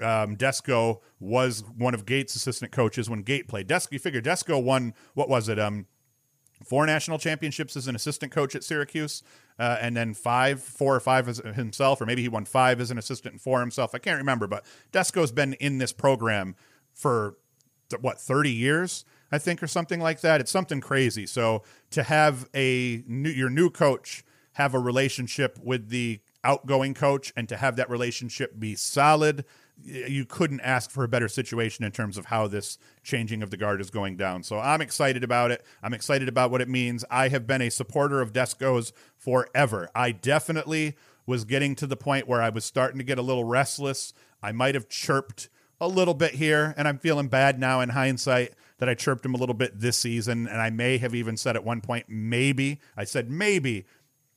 um, 0.00 0.36
Desko 0.36 1.00
was 1.20 1.62
one 1.76 1.94
of 1.94 2.06
Gait's 2.06 2.34
assistant 2.34 2.72
coaches 2.72 3.10
when 3.10 3.22
Gait 3.22 3.48
played. 3.48 3.68
Desko, 3.68 3.92
you 3.92 3.98
figure 3.98 4.22
Desko 4.22 4.62
won 4.62 4.94
what 5.14 5.28
was 5.28 5.48
it? 5.48 5.58
Um, 5.58 5.86
four 6.64 6.86
national 6.86 7.18
championships 7.18 7.76
as 7.76 7.86
an 7.86 7.94
assistant 7.94 8.32
coach 8.32 8.54
at 8.54 8.64
Syracuse, 8.64 9.22
uh, 9.58 9.78
and 9.80 9.96
then 9.96 10.14
five, 10.14 10.62
four 10.62 10.94
or 10.94 11.00
five 11.00 11.28
as 11.28 11.38
himself, 11.54 12.00
or 12.00 12.06
maybe 12.06 12.22
he 12.22 12.28
won 12.28 12.44
five 12.44 12.80
as 12.80 12.90
an 12.90 12.98
assistant 12.98 13.34
and 13.34 13.40
four 13.40 13.60
himself. 13.60 13.94
I 13.94 13.98
can't 13.98 14.18
remember, 14.18 14.46
but 14.46 14.64
Desko's 14.92 15.32
been 15.32 15.54
in 15.54 15.78
this 15.78 15.92
program 15.92 16.56
for 16.92 17.36
what 18.00 18.20
thirty 18.20 18.52
years. 18.52 19.04
I 19.30 19.38
think, 19.38 19.62
or 19.62 19.66
something 19.66 20.00
like 20.00 20.20
that. 20.22 20.40
It's 20.40 20.50
something 20.50 20.80
crazy. 20.80 21.26
So 21.26 21.62
to 21.90 22.02
have 22.02 22.48
a 22.54 23.02
new, 23.06 23.30
your 23.30 23.50
new 23.50 23.70
coach 23.70 24.24
have 24.52 24.74
a 24.74 24.78
relationship 24.78 25.58
with 25.62 25.88
the 25.88 26.20
outgoing 26.44 26.94
coach 26.94 27.32
and 27.36 27.48
to 27.48 27.56
have 27.56 27.76
that 27.76 27.90
relationship 27.90 28.58
be 28.58 28.74
solid, 28.74 29.44
you 29.82 30.24
couldn't 30.24 30.60
ask 30.60 30.90
for 30.90 31.04
a 31.04 31.08
better 31.08 31.28
situation 31.28 31.84
in 31.84 31.92
terms 31.92 32.18
of 32.18 32.26
how 32.26 32.48
this 32.48 32.78
changing 33.02 33.42
of 33.42 33.50
the 33.50 33.56
guard 33.56 33.80
is 33.80 33.90
going 33.90 34.16
down. 34.16 34.42
So 34.42 34.58
I'm 34.58 34.80
excited 34.80 35.22
about 35.22 35.50
it. 35.50 35.64
I'm 35.82 35.94
excited 35.94 36.28
about 36.28 36.50
what 36.50 36.60
it 36.60 36.68
means. 36.68 37.04
I 37.10 37.28
have 37.28 37.46
been 37.46 37.62
a 37.62 37.70
supporter 37.70 38.20
of 38.20 38.32
Desko's 38.32 38.92
forever. 39.16 39.88
I 39.94 40.10
definitely 40.12 40.96
was 41.26 41.44
getting 41.44 41.74
to 41.76 41.86
the 41.86 41.96
point 41.96 42.26
where 42.26 42.42
I 42.42 42.48
was 42.48 42.64
starting 42.64 42.98
to 42.98 43.04
get 43.04 43.18
a 43.18 43.22
little 43.22 43.44
restless. 43.44 44.14
I 44.42 44.52
might 44.52 44.74
have 44.74 44.88
chirped 44.88 45.48
a 45.80 45.86
little 45.86 46.14
bit 46.14 46.34
here, 46.34 46.74
and 46.76 46.88
I'm 46.88 46.98
feeling 46.98 47.28
bad 47.28 47.60
now 47.60 47.80
in 47.80 47.90
hindsight 47.90 48.54
that 48.78 48.88
I 48.88 48.94
chirped 48.94 49.24
him 49.24 49.34
a 49.34 49.38
little 49.38 49.54
bit 49.54 49.78
this 49.78 49.96
season. 49.96 50.46
And 50.48 50.60
I 50.60 50.70
may 50.70 50.98
have 50.98 51.14
even 51.14 51.36
said 51.36 51.56
at 51.56 51.64
one 51.64 51.80
point, 51.80 52.06
maybe, 52.08 52.80
I 52.96 53.04
said 53.04 53.30
maybe 53.30 53.86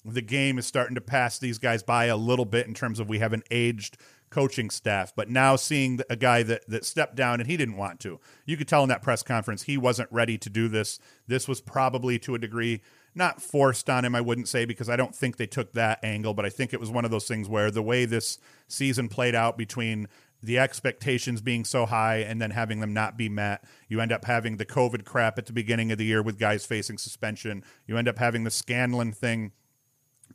the 0.03 0.21
game 0.21 0.57
is 0.57 0.65
starting 0.65 0.95
to 0.95 1.01
pass 1.01 1.37
these 1.37 1.57
guys 1.57 1.83
by 1.83 2.05
a 2.05 2.17
little 2.17 2.45
bit 2.45 2.67
in 2.67 2.73
terms 2.73 2.99
of 2.99 3.07
we 3.07 3.19
have 3.19 3.33
an 3.33 3.43
aged 3.51 3.97
coaching 4.31 4.69
staff. 4.69 5.13
But 5.15 5.29
now 5.29 5.55
seeing 5.55 5.99
a 6.09 6.15
guy 6.15 6.41
that 6.43 6.67
that 6.67 6.85
stepped 6.85 7.15
down 7.15 7.39
and 7.39 7.49
he 7.49 7.57
didn't 7.57 7.77
want 7.77 7.99
to, 8.01 8.19
you 8.45 8.57
could 8.57 8.67
tell 8.67 8.83
in 8.83 8.89
that 8.89 9.03
press 9.03 9.21
conference 9.21 9.63
he 9.63 9.77
wasn't 9.77 10.11
ready 10.11 10.37
to 10.39 10.49
do 10.49 10.67
this. 10.67 10.99
This 11.27 11.47
was 11.47 11.61
probably 11.61 12.17
to 12.19 12.35
a 12.35 12.39
degree 12.39 12.81
not 13.13 13.41
forced 13.41 13.89
on 13.89 14.05
him, 14.05 14.15
I 14.15 14.21
wouldn't 14.21 14.47
say, 14.47 14.63
because 14.63 14.89
I 14.89 14.95
don't 14.95 15.13
think 15.13 15.35
they 15.35 15.45
took 15.45 15.73
that 15.73 16.03
angle. 16.03 16.33
But 16.33 16.45
I 16.45 16.49
think 16.49 16.73
it 16.73 16.79
was 16.79 16.89
one 16.89 17.05
of 17.05 17.11
those 17.11 17.27
things 17.27 17.47
where 17.47 17.69
the 17.69 17.83
way 17.83 18.05
this 18.05 18.39
season 18.67 19.09
played 19.09 19.35
out 19.35 19.57
between 19.57 20.07
the 20.43 20.59
expectations 20.59 21.41
being 21.41 21.63
so 21.63 21.85
high 21.85 22.17
and 22.17 22.41
then 22.41 22.51
having 22.51 22.79
them 22.79 22.93
not 22.93 23.17
be 23.17 23.29
met. 23.29 23.63
You 23.87 24.01
end 24.01 24.11
up 24.11 24.25
having 24.25 24.57
the 24.57 24.65
COVID 24.65 25.05
crap 25.05 25.37
at 25.37 25.45
the 25.45 25.53
beginning 25.53 25.91
of 25.91 25.97
the 25.97 26.05
year 26.05 26.21
with 26.21 26.39
guys 26.39 26.65
facing 26.65 26.97
suspension. 26.97 27.63
You 27.85 27.97
end 27.97 28.07
up 28.07 28.17
having 28.17 28.43
the 28.43 28.51
Scanlon 28.51 29.11
thing 29.11 29.51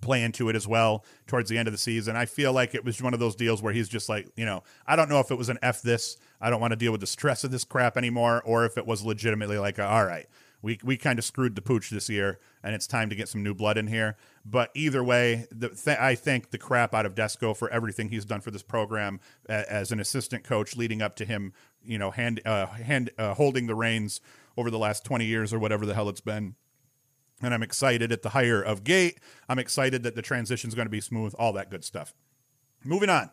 play 0.00 0.22
into 0.22 0.48
it 0.48 0.56
as 0.56 0.68
well 0.68 1.04
towards 1.26 1.50
the 1.50 1.58
end 1.58 1.68
of 1.68 1.72
the 1.72 1.78
season. 1.78 2.16
I 2.16 2.26
feel 2.26 2.52
like 2.52 2.74
it 2.74 2.84
was 2.84 3.02
one 3.02 3.14
of 3.14 3.20
those 3.20 3.34
deals 3.34 3.62
where 3.62 3.72
he's 3.72 3.88
just 3.88 4.08
like, 4.08 4.28
you 4.36 4.44
know, 4.44 4.62
I 4.86 4.96
don't 4.96 5.08
know 5.08 5.20
if 5.20 5.30
it 5.30 5.36
was 5.36 5.48
an 5.48 5.58
F 5.62 5.82
this, 5.82 6.16
I 6.40 6.50
don't 6.50 6.60
want 6.60 6.72
to 6.72 6.76
deal 6.76 6.92
with 6.92 7.00
the 7.00 7.06
stress 7.06 7.44
of 7.44 7.50
this 7.50 7.64
crap 7.64 7.96
anymore, 7.96 8.42
or 8.44 8.64
if 8.64 8.76
it 8.78 8.86
was 8.86 9.04
legitimately 9.04 9.58
like, 9.58 9.78
all 9.78 10.04
right, 10.04 10.26
we, 10.66 10.80
we 10.82 10.96
kind 10.96 11.16
of 11.16 11.24
screwed 11.24 11.54
the 11.54 11.62
pooch 11.62 11.90
this 11.90 12.08
year 12.08 12.40
and 12.60 12.74
it's 12.74 12.88
time 12.88 13.08
to 13.08 13.14
get 13.14 13.28
some 13.28 13.40
new 13.40 13.54
blood 13.54 13.78
in 13.78 13.86
here. 13.86 14.16
But 14.44 14.72
either 14.74 15.02
way, 15.04 15.46
the 15.52 15.68
th- 15.68 15.96
I 15.96 16.16
thank 16.16 16.50
the 16.50 16.58
crap 16.58 16.92
out 16.92 17.06
of 17.06 17.14
Desko 17.14 17.56
for 17.56 17.70
everything 17.70 18.08
he's 18.08 18.24
done 18.24 18.40
for 18.40 18.50
this 18.50 18.64
program 18.64 19.20
as 19.48 19.92
an 19.92 20.00
assistant 20.00 20.42
coach 20.42 20.76
leading 20.76 21.00
up 21.00 21.14
to 21.16 21.24
him, 21.24 21.52
you 21.84 21.98
know, 21.98 22.10
hand, 22.10 22.40
uh, 22.44 22.66
hand, 22.66 23.10
uh, 23.16 23.34
holding 23.34 23.68
the 23.68 23.76
reins 23.76 24.20
over 24.56 24.68
the 24.68 24.78
last 24.78 25.04
20 25.04 25.24
years 25.24 25.52
or 25.52 25.60
whatever 25.60 25.86
the 25.86 25.94
hell 25.94 26.08
it's 26.08 26.20
been 26.20 26.56
and 27.42 27.52
I'm 27.54 27.62
excited 27.62 28.10
at 28.10 28.22
the 28.22 28.30
hire 28.30 28.62
of 28.62 28.82
Gait. 28.82 29.18
I'm 29.48 29.58
excited 29.58 30.02
that 30.02 30.16
the 30.16 30.22
transition 30.22 30.68
is 30.68 30.74
going 30.74 30.86
to 30.86 30.90
be 30.90 31.02
smooth, 31.02 31.34
all 31.38 31.52
that 31.52 31.70
good 31.70 31.84
stuff. 31.84 32.12
Moving 32.82 33.10
on. 33.10 33.30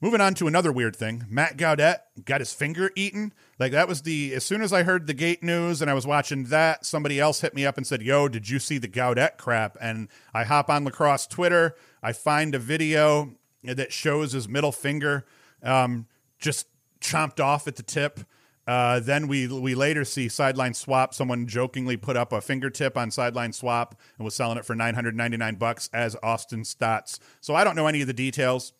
Moving 0.00 0.20
on 0.20 0.34
to 0.34 0.46
another 0.46 0.70
weird 0.70 0.94
thing. 0.94 1.24
Matt 1.28 1.56
Gaudet 1.56 2.02
got 2.24 2.42
his 2.42 2.52
finger 2.52 2.90
eaten. 2.94 3.32
Like 3.58 3.72
that 3.72 3.88
was 3.88 4.02
the 4.02 4.34
as 4.34 4.44
soon 4.44 4.60
as 4.60 4.72
I 4.72 4.82
heard 4.82 5.06
the 5.06 5.14
Gait 5.14 5.42
news 5.42 5.80
and 5.80 5.90
I 5.90 5.94
was 5.94 6.06
watching 6.06 6.44
that, 6.44 6.84
somebody 6.84 7.18
else 7.18 7.40
hit 7.40 7.54
me 7.54 7.64
up 7.64 7.78
and 7.78 7.86
said, 7.86 8.02
Yo, 8.02 8.28
did 8.28 8.48
you 8.48 8.58
see 8.58 8.76
the 8.76 8.88
Gaudet 8.88 9.38
crap? 9.38 9.78
And 9.80 10.08
I 10.34 10.44
hop 10.44 10.68
on 10.68 10.84
lacrosse 10.84 11.26
Twitter, 11.26 11.76
I 12.02 12.12
find 12.12 12.54
a 12.54 12.58
video 12.58 13.32
that 13.64 13.92
shows 13.92 14.32
his 14.32 14.48
middle 14.48 14.70
finger 14.70 15.24
um, 15.62 16.06
just 16.38 16.66
chomped 17.00 17.40
off 17.40 17.66
at 17.66 17.76
the 17.76 17.82
tip. 17.82 18.20
Uh, 18.66 18.98
then 18.98 19.28
we 19.28 19.46
we 19.46 19.74
later 19.74 20.04
see 20.04 20.28
sideline 20.28 20.74
swap. 20.74 21.14
Someone 21.14 21.46
jokingly 21.46 21.96
put 21.96 22.16
up 22.16 22.32
a 22.32 22.40
fingertip 22.40 22.96
on 22.96 23.10
sideline 23.10 23.52
swap 23.52 23.98
and 24.18 24.24
was 24.24 24.34
selling 24.34 24.58
it 24.58 24.64
for 24.64 24.74
999 24.74 25.54
bucks 25.54 25.88
as 25.92 26.16
Austin 26.22 26.62
Staats. 26.62 27.20
So 27.40 27.54
I 27.54 27.62
don't 27.62 27.76
know 27.76 27.86
any 27.86 28.00
of 28.00 28.08
the 28.08 28.12
details 28.12 28.72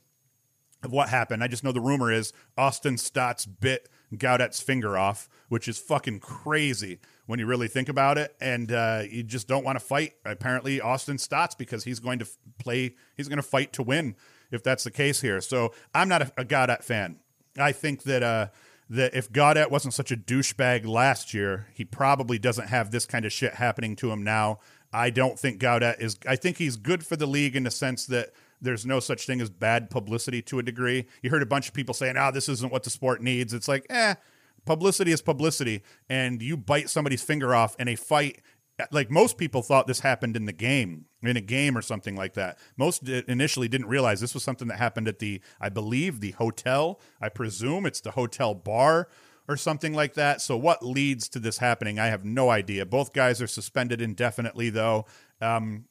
of 0.86 0.92
what 0.92 1.10
happened. 1.10 1.44
I 1.44 1.48
just 1.48 1.62
know 1.62 1.72
the 1.72 1.80
rumor 1.82 2.10
is 2.10 2.32
Austin 2.56 2.96
Staats 2.96 3.46
bit 3.46 3.90
Gaudet's 4.16 4.60
finger 4.60 4.96
off, 4.96 5.28
which 5.48 5.68
is 5.68 5.78
fucking 5.78 6.20
crazy 6.20 7.00
when 7.26 7.38
you 7.38 7.46
really 7.46 7.68
think 7.68 7.90
about 7.90 8.16
it. 8.16 8.34
And 8.40 8.72
uh, 8.72 9.02
you 9.10 9.22
just 9.22 9.48
don't 9.48 9.64
want 9.64 9.78
to 9.78 9.84
fight. 9.84 10.14
Apparently, 10.24 10.80
Austin 10.80 11.18
Staats 11.18 11.58
because 11.58 11.84
he's 11.84 12.00
going 12.00 12.20
to 12.20 12.28
play. 12.58 12.94
He's 13.16 13.28
going 13.28 13.36
to 13.36 13.42
fight 13.42 13.72
to 13.74 13.82
win 13.82 14.16
if 14.50 14.62
that's 14.62 14.84
the 14.84 14.90
case 14.90 15.20
here. 15.20 15.40
So 15.40 15.74
I'm 15.94 16.08
not 16.08 16.22
a, 16.22 16.32
a 16.38 16.44
Gaudet 16.44 16.82
fan. 16.82 17.18
I 17.58 17.72
think 17.72 18.04
that. 18.04 18.22
Uh, 18.22 18.46
that 18.88 19.16
if 19.16 19.32
Gaudet 19.32 19.68
wasn't 19.68 19.94
such 19.94 20.12
a 20.12 20.16
douchebag 20.16 20.86
last 20.86 21.34
year, 21.34 21.66
he 21.74 21.84
probably 21.84 22.38
doesn't 22.38 22.68
have 22.68 22.92
this 22.92 23.04
kind 23.04 23.24
of 23.24 23.32
shit 23.32 23.54
happening 23.54 23.96
to 23.96 24.12
him 24.12 24.22
now. 24.22 24.60
I 24.92 25.10
don't 25.10 25.36
think 25.36 25.58
Gaudet 25.58 26.00
is. 26.00 26.16
I 26.26 26.36
think 26.36 26.58
he's 26.58 26.76
good 26.76 27.04
for 27.04 27.16
the 27.16 27.26
league 27.26 27.56
in 27.56 27.64
the 27.64 27.70
sense 27.72 28.06
that 28.06 28.30
there's 28.60 28.86
no 28.86 29.00
such 29.00 29.26
thing 29.26 29.40
as 29.40 29.50
bad 29.50 29.90
publicity 29.90 30.42
to 30.42 30.58
a 30.58 30.62
degree. 30.62 31.06
You 31.22 31.30
heard 31.30 31.42
a 31.42 31.46
bunch 31.46 31.68
of 31.68 31.74
people 31.74 31.94
saying, 31.94 32.16
"Ah, 32.16 32.30
this 32.30 32.48
isn't 32.48 32.72
what 32.72 32.82
the 32.82 32.90
sport 32.90 33.22
needs." 33.22 33.52
It's 33.52 33.68
like, 33.68 33.86
eh, 33.90 34.14
publicity 34.64 35.12
is 35.12 35.22
publicity, 35.22 35.82
and 36.08 36.42
you 36.42 36.56
bite 36.56 36.90
somebody's 36.90 37.22
finger 37.22 37.54
off 37.54 37.76
in 37.78 37.88
a 37.88 37.96
fight. 37.96 38.42
Like 38.90 39.10
most 39.10 39.38
people 39.38 39.62
thought 39.62 39.86
this 39.86 40.00
happened 40.00 40.36
in 40.36 40.44
the 40.44 40.52
game 40.52 41.06
in 41.22 41.36
a 41.36 41.40
game 41.40 41.76
or 41.76 41.82
something 41.82 42.14
like 42.14 42.34
that. 42.34 42.58
Most 42.76 43.08
initially 43.08 43.68
didn't 43.68 43.88
realize 43.88 44.20
this 44.20 44.34
was 44.34 44.42
something 44.42 44.68
that 44.68 44.78
happened 44.78 45.08
at 45.08 45.18
the 45.18 45.40
i 45.60 45.68
believe 45.68 46.20
the 46.20 46.32
hotel. 46.32 47.00
I 47.20 47.28
presume 47.28 47.86
it's 47.86 48.00
the 48.00 48.12
hotel 48.12 48.54
bar 48.54 49.08
or 49.48 49.56
something 49.56 49.94
like 49.94 50.14
that. 50.14 50.40
So 50.40 50.56
what 50.56 50.84
leads 50.84 51.28
to 51.30 51.38
this 51.38 51.58
happening? 51.58 51.98
I 51.98 52.06
have 52.06 52.24
no 52.24 52.50
idea. 52.50 52.84
Both 52.84 53.12
guys 53.12 53.40
are 53.40 53.46
suspended 53.46 54.00
indefinitely 54.00 54.70
though. 54.70 55.06
Um, 55.40 55.84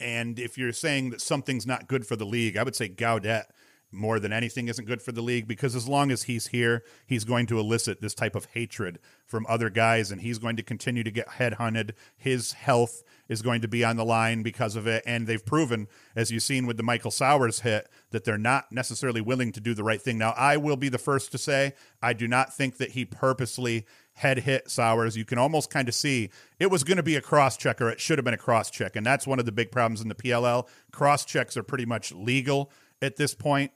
and 0.00 0.38
if 0.38 0.56
you're 0.56 0.72
saying 0.72 1.10
that 1.10 1.20
something's 1.20 1.66
not 1.66 1.88
good 1.88 2.06
for 2.06 2.16
the 2.16 2.26
league 2.26 2.56
i 2.56 2.62
would 2.62 2.76
say 2.76 2.88
gaudet 2.88 3.50
more 3.90 4.20
than 4.20 4.32
anything 4.32 4.68
isn't 4.68 4.84
good 4.84 5.00
for 5.00 5.12
the 5.12 5.22
league 5.22 5.48
because 5.48 5.74
as 5.74 5.88
long 5.88 6.10
as 6.10 6.24
he's 6.24 6.48
here, 6.48 6.84
he's 7.06 7.24
going 7.24 7.46
to 7.46 7.58
elicit 7.58 8.00
this 8.00 8.14
type 8.14 8.34
of 8.34 8.46
hatred 8.46 8.98
from 9.24 9.46
other 9.48 9.70
guys 9.70 10.10
and 10.10 10.20
he's 10.20 10.38
going 10.38 10.56
to 10.56 10.62
continue 10.62 11.02
to 11.02 11.10
get 11.10 11.28
headhunted. 11.28 11.92
His 12.16 12.52
health 12.52 13.02
is 13.28 13.42
going 13.42 13.60
to 13.62 13.68
be 13.68 13.84
on 13.84 13.96
the 13.96 14.04
line 14.04 14.42
because 14.42 14.76
of 14.76 14.86
it. 14.86 15.02
And 15.06 15.26
they've 15.26 15.44
proven, 15.44 15.88
as 16.14 16.30
you've 16.30 16.42
seen 16.42 16.66
with 16.66 16.76
the 16.76 16.82
Michael 16.82 17.10
Sowers 17.10 17.60
hit, 17.60 17.88
that 18.10 18.24
they're 18.24 18.38
not 18.38 18.70
necessarily 18.70 19.20
willing 19.20 19.52
to 19.52 19.60
do 19.60 19.74
the 19.74 19.84
right 19.84 20.00
thing. 20.00 20.18
Now, 20.18 20.34
I 20.36 20.56
will 20.56 20.76
be 20.76 20.88
the 20.88 20.98
first 20.98 21.32
to 21.32 21.38
say, 21.38 21.74
I 22.02 22.12
do 22.12 22.28
not 22.28 22.54
think 22.54 22.76
that 22.76 22.92
he 22.92 23.04
purposely 23.04 23.86
head 24.18 24.40
hit 24.40 24.68
Sowers. 24.68 25.16
You 25.16 25.24
can 25.24 25.38
almost 25.38 25.70
kind 25.70 25.88
of 25.88 25.94
see 25.94 26.30
it 26.58 26.70
was 26.70 26.82
going 26.82 26.96
to 26.96 27.02
be 27.02 27.14
a 27.16 27.20
cross 27.20 27.56
check 27.56 27.80
or 27.80 27.88
it 27.88 28.00
should 28.00 28.18
have 28.18 28.24
been 28.24 28.34
a 28.34 28.38
cross 28.38 28.70
check. 28.70 28.96
And 28.96 29.06
that's 29.06 29.26
one 29.26 29.38
of 29.38 29.46
the 29.46 29.52
big 29.52 29.70
problems 29.70 30.00
in 30.00 30.08
the 30.08 30.14
PLL. 30.14 30.68
Cross 30.92 31.24
checks 31.24 31.56
are 31.56 31.62
pretty 31.62 31.86
much 31.86 32.12
legal 32.12 32.72
at 33.00 33.16
this 33.16 33.34
point. 33.34 33.70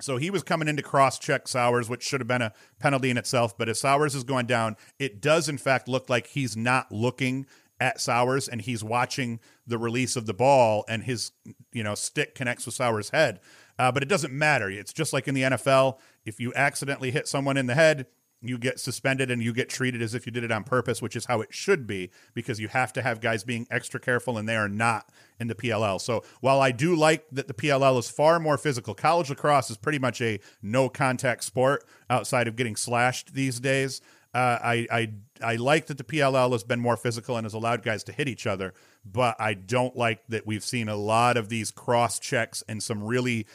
So 0.00 0.16
he 0.16 0.30
was 0.30 0.42
coming 0.42 0.66
in 0.66 0.76
to 0.76 0.82
cross 0.82 1.18
check 1.18 1.46
Sowers, 1.46 1.90
which 1.90 2.02
should 2.02 2.20
have 2.20 2.28
been 2.28 2.40
a 2.40 2.54
penalty 2.78 3.10
in 3.10 3.18
itself. 3.18 3.56
But 3.58 3.68
as 3.68 3.80
Sowers 3.80 4.14
is 4.14 4.24
going 4.24 4.46
down, 4.46 4.76
it 4.98 5.20
does 5.20 5.46
in 5.46 5.58
fact 5.58 5.88
look 5.88 6.08
like 6.08 6.28
he's 6.28 6.56
not 6.56 6.90
looking 6.90 7.44
at 7.78 8.00
Sowers 8.00 8.48
and 8.48 8.62
he's 8.62 8.82
watching 8.82 9.40
the 9.66 9.78
release 9.78 10.16
of 10.16 10.24
the 10.24 10.34
ball 10.34 10.84
and 10.88 11.04
his 11.04 11.32
you 11.72 11.82
know 11.82 11.94
stick 11.94 12.34
connects 12.34 12.64
with 12.64 12.74
Sowers' 12.74 13.10
head. 13.10 13.40
Uh, 13.78 13.92
but 13.92 14.02
it 14.02 14.08
doesn't 14.08 14.32
matter. 14.32 14.70
It's 14.70 14.92
just 14.92 15.12
like 15.12 15.28
in 15.28 15.34
the 15.34 15.42
NFL. 15.42 15.98
If 16.24 16.40
you 16.40 16.52
accidentally 16.54 17.10
hit 17.10 17.28
someone 17.28 17.56
in 17.56 17.66
the 17.66 17.74
head, 17.74 18.06
you 18.42 18.58
get 18.58 18.80
suspended 18.80 19.30
and 19.30 19.42
you 19.42 19.52
get 19.52 19.68
treated 19.68 20.00
as 20.00 20.14
if 20.14 20.26
you 20.26 20.32
did 20.32 20.44
it 20.44 20.50
on 20.50 20.64
purpose, 20.64 21.02
which 21.02 21.14
is 21.14 21.26
how 21.26 21.40
it 21.40 21.52
should 21.52 21.86
be 21.86 22.10
because 22.34 22.58
you 22.58 22.68
have 22.68 22.92
to 22.94 23.02
have 23.02 23.20
guys 23.20 23.44
being 23.44 23.66
extra 23.70 24.00
careful 24.00 24.38
and 24.38 24.48
they 24.48 24.56
are 24.56 24.68
not 24.68 25.10
in 25.38 25.48
the 25.48 25.54
PLL. 25.54 26.00
So 26.00 26.22
while 26.40 26.60
I 26.60 26.72
do 26.72 26.96
like 26.96 27.26
that 27.32 27.48
the 27.48 27.54
PLL 27.54 27.98
is 27.98 28.08
far 28.08 28.40
more 28.40 28.56
physical, 28.56 28.94
college 28.94 29.28
lacrosse 29.28 29.70
is 29.70 29.76
pretty 29.76 29.98
much 29.98 30.20
a 30.20 30.40
no 30.62 30.88
contact 30.88 31.44
sport 31.44 31.84
outside 32.08 32.48
of 32.48 32.56
getting 32.56 32.76
slashed 32.76 33.34
these 33.34 33.60
days. 33.60 34.00
Uh, 34.32 34.58
I, 34.62 34.86
I 34.92 35.12
I 35.42 35.56
like 35.56 35.86
that 35.86 35.98
the 35.98 36.04
PLL 36.04 36.52
has 36.52 36.62
been 36.62 36.78
more 36.78 36.96
physical 36.96 37.36
and 37.36 37.44
has 37.44 37.54
allowed 37.54 37.82
guys 37.82 38.04
to 38.04 38.12
hit 38.12 38.28
each 38.28 38.46
other, 38.46 38.74
but 39.04 39.34
I 39.40 39.54
don't 39.54 39.96
like 39.96 40.24
that 40.28 40.46
we've 40.46 40.62
seen 40.62 40.88
a 40.88 40.94
lot 40.94 41.36
of 41.36 41.48
these 41.48 41.72
cross 41.72 42.20
checks 42.20 42.62
and 42.68 42.80
some 42.80 43.02
really 43.02 43.46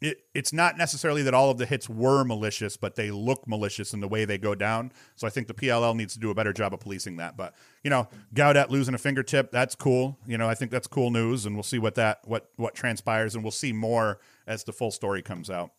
it, 0.00 0.18
it's 0.34 0.52
not 0.52 0.76
necessarily 0.76 1.22
that 1.22 1.32
all 1.32 1.50
of 1.50 1.58
the 1.58 1.64
hits 1.64 1.88
were 1.88 2.22
malicious, 2.24 2.76
but 2.76 2.96
they 2.96 3.10
look 3.10 3.48
malicious 3.48 3.94
in 3.94 4.00
the 4.00 4.08
way 4.08 4.24
they 4.24 4.36
go 4.36 4.54
down. 4.54 4.92
So 5.14 5.26
I 5.26 5.30
think 5.30 5.46
the 5.46 5.54
PLL 5.54 5.96
needs 5.96 6.12
to 6.14 6.20
do 6.20 6.30
a 6.30 6.34
better 6.34 6.52
job 6.52 6.74
of 6.74 6.80
policing 6.80 7.16
that. 7.16 7.36
But 7.36 7.54
you 7.82 7.90
know, 7.90 8.08
Gaudet 8.34 8.70
losing 8.70 8.94
a 8.94 8.98
fingertip, 8.98 9.50
that's 9.50 9.74
cool. 9.74 10.18
You 10.26 10.36
know, 10.36 10.48
I 10.48 10.54
think 10.54 10.70
that's 10.70 10.86
cool 10.86 11.10
news, 11.10 11.46
and 11.46 11.56
we'll 11.56 11.62
see 11.62 11.78
what 11.78 11.94
that 11.94 12.20
what 12.24 12.50
what 12.56 12.74
transpires, 12.74 13.34
and 13.34 13.42
we'll 13.42 13.50
see 13.50 13.72
more 13.72 14.20
as 14.46 14.64
the 14.64 14.72
full 14.72 14.90
story 14.90 15.22
comes 15.22 15.48
out. 15.48 15.70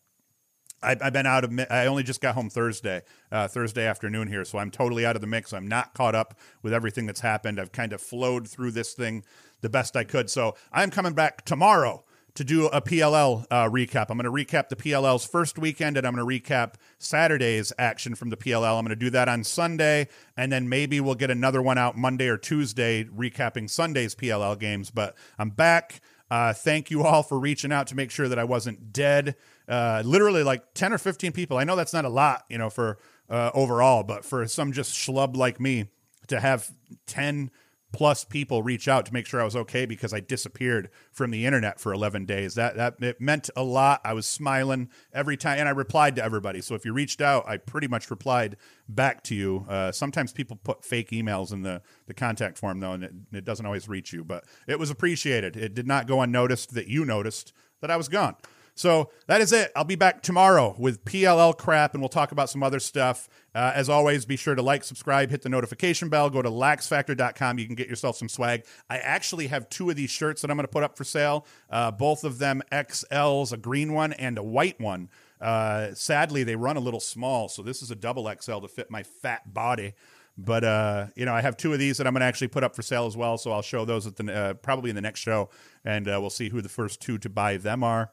I, 0.82 0.96
I've 1.02 1.14
been 1.14 1.26
out 1.26 1.44
of. 1.44 1.60
I 1.70 1.86
only 1.86 2.04
just 2.04 2.22
got 2.22 2.36
home 2.36 2.50
Thursday, 2.50 3.02
uh, 3.32 3.48
Thursday 3.48 3.86
afternoon 3.86 4.28
here, 4.28 4.46
so 4.46 4.58
I'm 4.58 4.72
totally 4.72 5.06
out 5.06 5.16
of 5.16 5.22
the 5.22 5.28
mix. 5.28 5.54
I'm 5.54 5.68
not 5.68 5.94
caught 5.94 6.16
up 6.16 6.40
with 6.64 6.74
everything 6.74 7.06
that's 7.06 7.22
happened. 7.22 7.60
I've 7.60 7.72
kind 7.72 7.94
of 7.94 8.02
flowed 8.02 8.48
through 8.48 8.72
this 8.72 8.94
thing 8.94 9.24
the 9.62 9.70
best 9.70 9.96
I 9.96 10.04
could. 10.04 10.30
So 10.30 10.56
I'm 10.72 10.92
coming 10.92 11.14
back 11.14 11.46
tomorrow 11.46 12.04
to 12.38 12.44
do 12.44 12.68
a 12.68 12.80
PLL 12.80 13.48
uh, 13.50 13.68
recap. 13.68 14.12
I'm 14.12 14.18
going 14.20 14.32
to 14.32 14.32
recap 14.32 14.70
the 14.70 14.76
PLL's 14.76 15.26
first 15.26 15.58
weekend, 15.58 15.98
and 15.98 16.06
I'm 16.06 16.14
going 16.14 16.40
to 16.40 16.40
recap 16.40 16.76
Saturday's 17.00 17.74
action 17.80 18.14
from 18.14 18.30
the 18.30 18.38
PLL. 18.38 18.78
I'm 18.78 18.86
going 18.86 18.90
to 18.90 18.96
do 18.96 19.10
that 19.10 19.28
on 19.28 19.44
Sunday, 19.44 20.08
and 20.38 20.52
then 20.52 20.70
maybe 20.70 21.00
we'll 21.00 21.16
get 21.16 21.32
another 21.32 21.64
one 21.64 21.80
out 21.80 21.98
Monday 21.98 22.28
or 22.28 22.38
Tuesday 22.38 23.06
recapping 23.06 23.68
Sunday's 23.68 24.14
PLL 24.14 24.58
games. 24.60 24.92
But 24.92 25.18
I'm 25.40 25.50
back. 25.50 26.00
Uh, 26.30 26.54
thank 26.54 26.92
you 26.92 27.04
all 27.04 27.24
for 27.24 27.40
reaching 27.40 27.72
out 27.72 27.88
to 27.88 27.96
make 27.96 28.12
sure 28.12 28.28
that 28.30 28.38
I 28.38 28.44
wasn't 28.44 28.94
dead. 28.94 29.36
Uh, 29.68 30.04
literally 30.06 30.44
like 30.44 30.76
10 30.76 30.94
or 30.94 31.00
15 31.00 31.32
people. 31.32 31.58
I 31.58 31.64
know 31.64 31.76
that's 31.76 31.94
not 31.94 32.06
a 32.06 32.10
lot, 32.10 32.44
you 32.50 32.60
know, 32.60 32.70
for 32.70 33.00
uh, 33.32 33.50
overall, 33.56 34.04
but 34.04 34.24
for 34.24 34.46
some 34.48 34.74
just 34.74 34.94
schlub 34.94 35.36
like 35.36 35.60
me 35.60 35.88
to 36.28 36.40
have 36.40 36.70
10 37.08 37.50
plus 37.92 38.26
people 38.26 38.64
reach 38.64 38.88
out 38.88 39.06
to 39.06 39.14
make 39.14 39.26
sure 39.26 39.42
I 39.42 39.46
was 39.46 39.56
okay 39.56 39.86
because 39.86 40.14
I 40.14 40.20
disappeared 40.20 40.90
from 41.12 41.32
the 41.32 41.46
internet 41.46 41.80
for 41.80 41.94
11 41.94 42.26
days. 42.26 42.56
That 42.56 42.76
that 42.76 42.96
it 43.02 43.22
meant 43.22 43.50
a 43.56 43.64
lot. 43.64 44.02
I 44.04 44.14
was 44.14 44.26
smiling 44.26 44.90
every 45.14 45.38
time, 45.38 45.60
and 45.60 45.68
I 45.68 45.72
replied 45.72 46.16
to 46.18 46.24
everybody. 46.24 46.62
So 46.62 46.76
if 46.76 46.86
you 46.86 46.94
reached 46.94 47.22
out, 47.22 47.48
I 47.48 47.58
pretty 47.58 47.88
much 47.88 48.10
replied 48.10 48.58
back 48.88 49.24
to 49.24 49.36
you. 49.36 49.66
Uh, 49.70 49.92
sometimes 49.92 50.34
people 50.34 50.58
put 50.58 50.84
fake 50.84 51.12
emails 51.12 51.52
in 51.54 51.62
the 51.62 51.82
the 52.08 52.14
contact 52.14 52.58
form 52.58 52.80
though, 52.80 52.94
and 52.94 53.04
it, 53.04 53.14
it 53.32 53.46
doesn't 53.46 53.66
always 53.66 53.88
reach 53.88 54.14
you. 54.14 54.24
But 54.24 54.46
it 54.68 54.80
was 54.80 54.90
appreciated. 54.90 55.56
It 55.56 55.74
did 55.74 55.88
not 55.88 56.08
go 56.08 56.22
unnoticed 56.22 56.74
that 56.74 56.88
you 56.88 57.06
noticed 57.06 57.54
that 57.82 57.92
I 57.92 57.98
was 57.98 58.10
gone. 58.10 58.36
So 58.78 59.10
that 59.26 59.42
is 59.42 59.52
it. 59.54 59.72
I'll 59.76 59.84
be 59.84 59.96
back 59.96 60.22
tomorrow 60.22 60.76
with 60.78 61.04
PLL 61.04 61.58
crap, 61.58 61.96
and 61.96 62.02
we'll 62.02 62.10
talk 62.10 62.32
about 62.32 62.48
some 62.48 62.62
other 62.62 62.80
stuff. 62.80 63.28
Uh, 63.56 63.72
as 63.74 63.90
always, 63.90 64.24
be 64.24 64.36
sure 64.36 64.54
to 64.54 64.62
like, 64.62 64.84
subscribe, 64.84 65.32
hit 65.32 65.42
the 65.42 65.50
notification 65.50 66.10
bell, 66.10 66.30
go 66.30 66.44
to 66.44 66.50
laxfactor.com. 66.50 67.58
You 67.58 67.66
can 67.66 67.74
get 67.74 67.88
yourself 67.88 68.18
some 68.18 68.30
swag. 68.30 68.66
I 68.88 69.00
actually 69.00 69.48
have 69.48 69.68
two 69.70 69.90
of 69.90 69.96
these 69.96 70.12
shirts 70.12 70.44
that 70.44 70.52
I'm 70.52 70.58
going 70.58 70.66
to 70.68 70.72
put 70.72 70.84
up 70.84 70.96
for 70.96 71.04
sale, 71.04 71.48
uh, 71.72 71.90
both 71.90 72.24
of 72.24 72.38
them 72.38 72.62
XLs, 72.72 73.52
a 73.52 73.58
green 73.58 73.94
one 73.94 74.14
and 74.14 74.38
a 74.38 74.44
white 74.44 74.80
one. 74.80 75.10
Uh, 75.42 75.96
sadly, 75.96 76.44
they 76.44 76.56
run 76.56 76.78
a 76.78 76.80
little 76.80 77.00
small, 77.00 77.50
so 77.50 77.64
this 77.64 77.82
is 77.82 77.90
a 77.90 77.96
double 77.96 78.32
XL 78.40 78.60
to 78.60 78.68
fit 78.68 78.92
my 78.92 79.02
fat 79.02 79.52
body. 79.52 79.96
But 80.38 80.64
uh, 80.64 81.08
you 81.16 81.26
know, 81.26 81.34
I 81.34 81.42
have 81.42 81.58
two 81.58 81.74
of 81.74 81.80
these 81.80 81.98
that 81.98 82.06
I'm 82.06 82.14
going 82.14 82.22
to 82.22 82.28
actually 82.28 82.50
put 82.50 82.64
up 82.64 82.76
for 82.76 82.84
sale 82.84 83.08
as 83.08 83.18
well. 83.18 83.40
So 83.40 83.52
I'll 83.52 83.64
show 83.64 83.86
those 83.86 84.06
at 84.06 84.18
the 84.18 84.32
uh, 84.32 84.54
probably 84.54 84.92
in 84.92 84.96
the 84.96 85.02
next 85.02 85.22
show, 85.22 85.50
and 85.84 86.08
uh, 86.08 86.20
we'll 86.22 86.30
see 86.30 86.50
who 86.50 86.62
the 86.62 86.70
first 86.70 87.02
two 87.02 87.18
to 87.18 87.30
buy 87.30 87.58
them 87.58 87.84
are. 87.84 88.12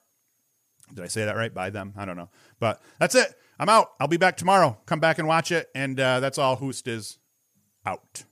Did 0.92 1.04
I 1.04 1.08
say 1.08 1.24
that 1.24 1.36
right? 1.36 1.52
By 1.52 1.70
them? 1.70 1.94
I 1.96 2.04
don't 2.04 2.16
know. 2.16 2.28
But 2.60 2.80
that's 2.98 3.14
it. 3.14 3.34
I'm 3.58 3.68
out. 3.68 3.92
I'll 4.00 4.08
be 4.08 4.16
back 4.16 4.36
tomorrow. 4.36 4.76
Come 4.86 5.00
back 5.00 5.18
and 5.18 5.28
watch 5.28 5.52
it. 5.52 5.68
And 5.74 5.98
uh, 5.98 6.20
that's 6.20 6.38
all. 6.38 6.56
Hoost 6.56 6.88
is 6.88 7.18
out. 7.86 8.24